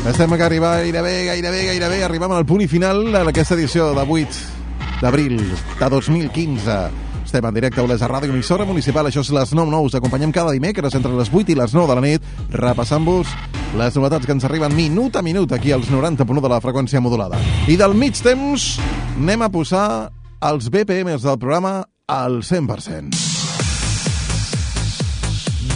Estem 0.02 0.32
gairebé, 0.34 0.90
gairebé, 0.90 1.24
gairebé, 1.26 1.64
gairebé, 1.66 2.02
arribam 2.02 2.32
al 2.34 2.42
punt 2.44 2.64
i 2.64 2.66
final 2.66 3.04
d'aquesta 3.14 3.54
edició 3.54 3.92
de 3.94 4.02
8 4.02 4.98
d'abril 4.98 5.36
de 5.38 5.90
2015. 5.94 6.74
Estem 7.22 7.46
en 7.46 7.54
directe 7.54 7.78
a 7.78 7.84
Olesa 7.86 8.08
Ràdio, 8.10 8.34
emissora 8.34 8.66
municipal, 8.66 9.06
això 9.06 9.22
és 9.22 9.30
les 9.30 9.52
9 9.54 9.70
9 9.70 9.86
Us 9.86 9.94
acompanyem 9.94 10.34
cada 10.34 10.50
dimecres 10.50 10.98
entre 10.98 11.14
les 11.14 11.30
8 11.30 11.54
i 11.54 11.56
les 11.56 11.70
9 11.78 11.86
de 11.86 11.94
la 11.94 12.02
nit, 12.02 12.26
repassant-vos 12.50 13.30
les 13.78 13.94
novetats 13.94 14.26
que 14.26 14.34
ens 14.34 14.44
arriben 14.44 14.74
minut 14.74 15.14
a 15.16 15.22
minut 15.22 15.54
aquí 15.54 15.70
als 15.70 15.86
90.1 15.86 16.42
de 16.42 16.50
la 16.50 16.60
freqüència 16.60 17.00
modulada. 17.00 17.38
I 17.70 17.78
del 17.78 17.94
mig 17.94 18.18
temps 18.26 18.80
anem 19.14 19.46
a 19.46 19.52
posar 19.54 20.10
els 20.50 20.66
BPMs 20.66 21.22
del 21.22 21.38
programa 21.38 21.78
al 22.10 22.42
100%. 22.42 23.14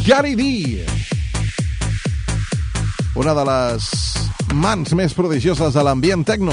Gary 0.02 0.34
D. 0.34 0.95
Una 3.16 3.32
de 3.32 3.42
les 3.48 3.84
mans 4.60 4.90
més 4.92 5.14
prodigioses 5.16 5.72
de 5.72 5.82
l'ambient 5.82 6.20
tecno. 6.28 6.52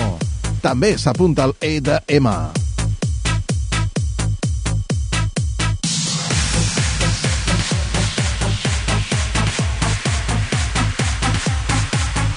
També 0.64 0.93
s'apunta 0.95 1.43
al 1.43 1.53
EDM. 1.59 2.30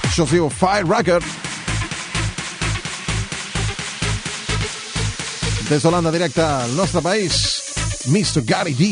Això 0.03 0.25
es 0.25 0.33
diu 0.35 0.49
Fire 0.51 0.83
Record. 0.89 1.23
Des 5.69 5.83
d'Holanda 5.83 6.11
directe 6.11 6.43
al 6.43 6.75
nostre 6.75 6.99
país, 7.05 7.39
Mr. 8.11 8.43
Gary 8.43 8.75
D. 8.75 8.91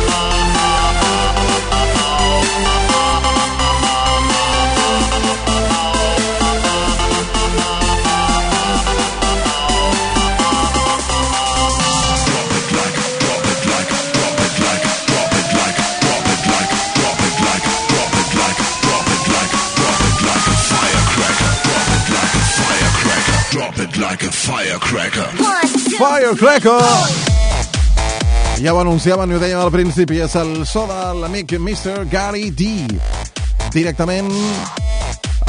firecracker. 24.81 25.29
Firecracker! 25.97 26.81
Ja 28.61 28.73
ho 28.73 28.79
anunciaven 28.79 29.31
i 29.31 29.35
ho 29.35 29.39
dèiem 29.41 29.59
al 29.61 29.71
principi, 29.73 30.19
és 30.21 30.35
el 30.37 30.65
so 30.69 30.85
de 30.89 30.99
l'amic 31.21 31.55
Mr. 31.57 32.05
Gary 32.11 32.51
D. 32.51 32.69
Directament 33.73 34.29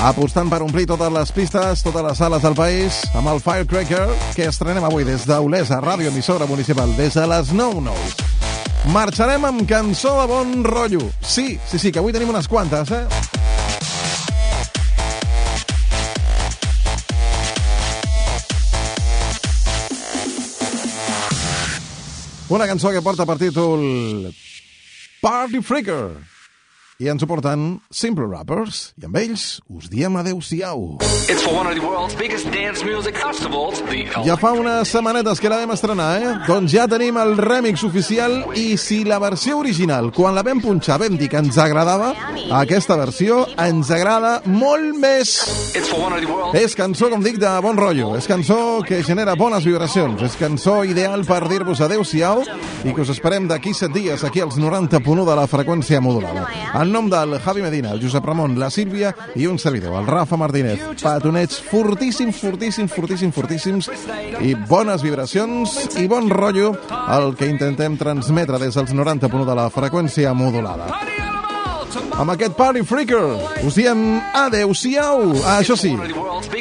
apostant 0.03 0.51
per 0.51 0.63
omplir 0.65 0.87
totes 0.89 1.13
les 1.13 1.33
pistes, 1.35 1.83
totes 1.85 2.05
les 2.07 2.19
sales 2.19 2.43
del 2.43 2.57
país, 2.59 3.03
amb 3.15 3.31
el 3.33 3.43
Firecracker, 3.43 4.07
que 4.37 4.49
estrenem 4.49 4.85
avui 4.89 5.05
des 5.07 5.27
d'Olesa, 5.29 5.81
ràdio 5.85 6.11
emissora 6.11 6.49
municipal, 6.51 6.95
des 6.97 7.15
de 7.19 7.27
les 7.29 7.53
9-9. 7.53 7.95
Marxarem 8.93 9.45
amb 9.47 9.69
cançó 9.69 10.17
de 10.21 10.27
bon 10.27 10.65
rotllo. 10.67 11.05
Sí, 11.21 11.59
sí, 11.69 11.79
sí, 11.79 11.93
que 11.93 12.01
avui 12.03 12.13
tenim 12.13 12.33
unes 12.33 12.49
quantes, 12.51 12.91
eh? 12.91 13.07
Una 22.53 22.67
cançó 22.69 22.91
que 22.93 23.01
porta 23.01 23.25
per 23.25 23.39
títol 23.41 23.81
Party 25.23 25.63
Freaker. 25.65 26.32
I 27.03 27.09
ens 27.11 27.25
ho 27.25 27.27
porten 27.27 27.81
Simple 27.91 28.29
Rappers. 28.31 28.93
I 29.03 29.09
amb 29.09 29.17
ells 29.19 29.45
us 29.67 29.89
diem 29.91 30.15
adeu-siau. 30.21 31.01
Ja 34.23 34.37
fa 34.39 34.53
unes 34.55 34.93
setmanetes 34.95 35.41
que 35.43 35.51
la 35.51 35.59
vam 35.65 35.73
estrenar, 35.75 36.07
eh? 36.21 36.35
Doncs 36.47 36.71
ja 36.77 36.85
tenim 36.87 37.19
el 37.19 37.35
remix 37.41 37.83
oficial 37.89 38.37
i 38.55 38.77
si 38.79 39.01
la 39.09 39.19
versió 39.23 39.59
original, 39.59 40.13
quan 40.15 40.37
la 40.39 40.45
vam 40.47 40.61
punxar, 40.63 41.01
vam 41.03 41.17
dir 41.19 41.27
que 41.33 41.41
ens 41.43 41.59
agradava, 41.59 42.13
aquesta 42.61 42.95
versió 43.01 43.41
ens 43.59 43.91
agrada 43.91 44.37
molt 44.47 44.95
més. 45.03 45.35
És 46.55 46.79
cançó, 46.79 47.11
com 47.11 47.27
dic, 47.27 47.41
de 47.43 47.51
bon 47.67 47.83
rotllo. 47.83 48.13
És 48.21 48.31
cançó 48.31 48.79
que 48.87 49.03
genera 49.03 49.35
bones 49.35 49.67
vibracions. 49.67 50.23
És 50.23 50.39
cançó 50.39 50.85
ideal 50.87 51.27
per 51.27 51.43
dir-vos 51.51 51.83
adeu-siau 51.83 52.45
i 52.87 52.95
que 52.95 53.03
us 53.03 53.11
esperem 53.11 53.51
d'aquí 53.51 53.75
set 53.75 53.91
dies 53.91 54.23
aquí 54.23 54.43
als 54.45 54.55
90.1 54.61 55.27
de 55.27 55.39
la 55.39 55.51
freqüència 55.51 55.99
modulada. 56.05 56.47
Nom 56.93 57.09
del 57.11 57.39
Javi 57.41 57.63
Medina, 57.63 57.91
el 57.93 58.03
Josep 58.03 58.27
Ramon, 58.27 58.59
la 58.61 58.69
Sílvia 58.71 59.15
i 59.35 59.47
un 59.49 59.59
servidor, 59.59 59.97
el 59.99 60.07
Rafa 60.07 60.37
Martínez. 60.37 60.83
Petonets 61.01 61.63
fortíssims, 61.71 62.37
fortíssims, 62.37 62.93
fortíssims, 62.93 63.35
fortíssims 63.35 63.91
i 64.45 64.53
bones 64.69 65.03
vibracions 65.03 65.97
i 66.03 66.07
bon 66.11 66.29
rotllo 66.31 66.75
el 67.17 67.33
que 67.39 67.49
intentem 67.49 67.97
transmetre 67.97 68.61
des 68.61 68.77
dels 68.77 68.93
90.1 68.93 69.49
de 69.49 69.59
la 69.59 69.69
freqüència 69.73 70.37
modulada. 70.37 71.22
Amb 72.19 72.31
aquest 72.35 72.55
Party 72.57 72.83
Freaker 72.87 73.23
us 73.67 73.75
diem 73.77 74.21
adeu-siau. 74.37 75.33
Ah, 75.45 75.59
això 75.61 75.77
sí, 75.79 75.97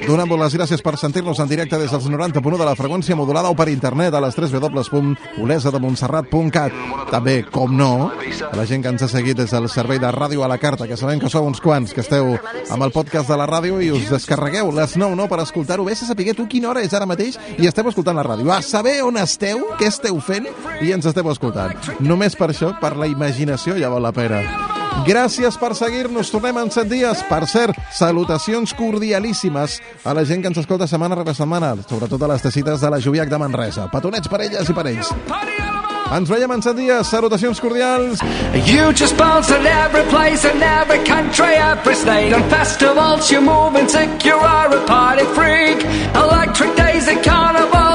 donant-vos 0.08 0.40
les 0.40 0.56
gràcies 0.58 0.82
per 0.84 0.98
sentir-nos 1.00 1.40
en 1.40 1.48
directe 1.50 1.78
des 1.80 1.92
dels 1.92 2.10
90.1 2.10 2.58
de 2.58 2.66
la 2.66 2.76
freqüència 2.76 3.16
modulada 3.16 3.50
o 3.52 3.56
per 3.56 3.70
internet 3.72 4.14
a 4.14 4.22
les 4.24 4.36
www.olesademontserrat.cat. 4.38 6.72
També, 7.12 7.44
com 7.52 7.78
no, 7.78 8.12
a 8.12 8.58
la 8.58 8.66
gent 8.68 8.84
que 8.84 8.90
ens 8.94 9.04
ha 9.04 9.08
seguit 9.12 9.38
des 9.38 9.52
del 9.52 9.70
servei 9.72 10.00
de 10.00 10.12
ràdio 10.12 10.44
a 10.44 10.48
la 10.52 10.58
carta, 10.62 10.88
que 10.88 10.98
sabem 10.98 11.20
que 11.20 11.30
sou 11.30 11.46
uns 11.48 11.62
quants, 11.64 11.94
que 11.94 12.02
esteu 12.02 12.38
amb 12.72 12.84
el 12.84 12.92
podcast 12.96 13.30
de 13.30 13.38
la 13.40 13.48
ràdio 13.50 13.82
i 13.82 13.92
us 13.92 14.10
descarregueu 14.12 14.72
les 14.76 14.98
9 14.98 15.16
no 15.16 15.28
per 15.32 15.40
escoltar-ho. 15.46 15.86
Vés 15.88 16.04
a 16.04 16.06
saber 16.10 16.36
tu 16.36 16.48
quina 16.48 16.70
hora 16.72 16.82
és 16.84 16.94
ara 16.94 17.10
mateix 17.10 17.34
i 17.58 17.68
esteu 17.68 17.88
escoltant 17.90 18.18
la 18.18 18.28
ràdio. 18.28 18.52
A 18.52 18.62
saber 18.66 19.02
on 19.06 19.18
esteu, 19.22 19.58
què 19.80 19.88
esteu 19.92 20.16
fent 20.24 20.46
i 20.82 20.92
ens 20.96 21.06
esteu 21.06 21.32
escoltant. 21.32 21.72
Només 22.00 22.36
per 22.36 22.50
això, 22.52 22.70
per 22.82 22.96
la 22.98 23.08
imaginació, 23.12 23.78
ja 23.80 23.90
val 23.92 24.04
la 24.04 24.14
pena. 24.16 24.81
Gràcies 25.06 25.58
per 25.58 25.74
seguir-nos. 25.74 26.30
Tornem 26.30 26.60
en 26.62 26.70
7 26.72 26.90
dies. 26.92 27.24
Per 27.30 27.42
cert, 27.50 27.78
salutacions 27.98 28.76
cordialíssimes 28.78 29.80
a 30.06 30.14
la 30.14 30.26
gent 30.26 30.44
que 30.44 30.52
ens 30.52 30.62
escolta 30.62 30.88
setmana 30.88 31.18
rere 31.18 31.34
setmana, 31.34 31.74
sobretot 31.90 32.22
a 32.22 32.34
les 32.36 32.46
tecites 32.46 32.82
de 32.82 32.94
la 32.94 33.02
Joviac 33.02 33.30
de 33.30 33.42
Manresa. 33.42 33.90
Petonets 33.92 34.30
per 34.30 34.44
elles 34.46 34.70
i 34.70 34.78
per 34.78 34.88
ells. 34.94 35.14
Ens 36.12 36.28
veiem 36.28 36.52
en 36.52 36.62
7 36.62 36.76
dies. 36.76 37.08
Salutacions 37.08 37.60
cordials. 37.64 38.20
You 38.68 38.92
just 38.92 39.18
bounce 39.18 39.50
in 39.50 39.66
every 39.66 40.04
place, 40.12 40.44
in 40.44 40.62
every 40.62 41.00
country, 41.08 41.56
every 41.56 41.96
state. 41.96 42.34
On 42.36 42.44
festivals, 42.50 43.32
you're 43.32 43.42
moving 43.42 43.88
sick, 43.88 44.26
you 44.26 44.36
are 44.36 44.68
a 44.76 44.86
party 44.86 45.24
freak. 45.34 45.80
Electric 46.14 46.76
days 46.76 47.08
at 47.08 47.24
carnival, 47.24 47.91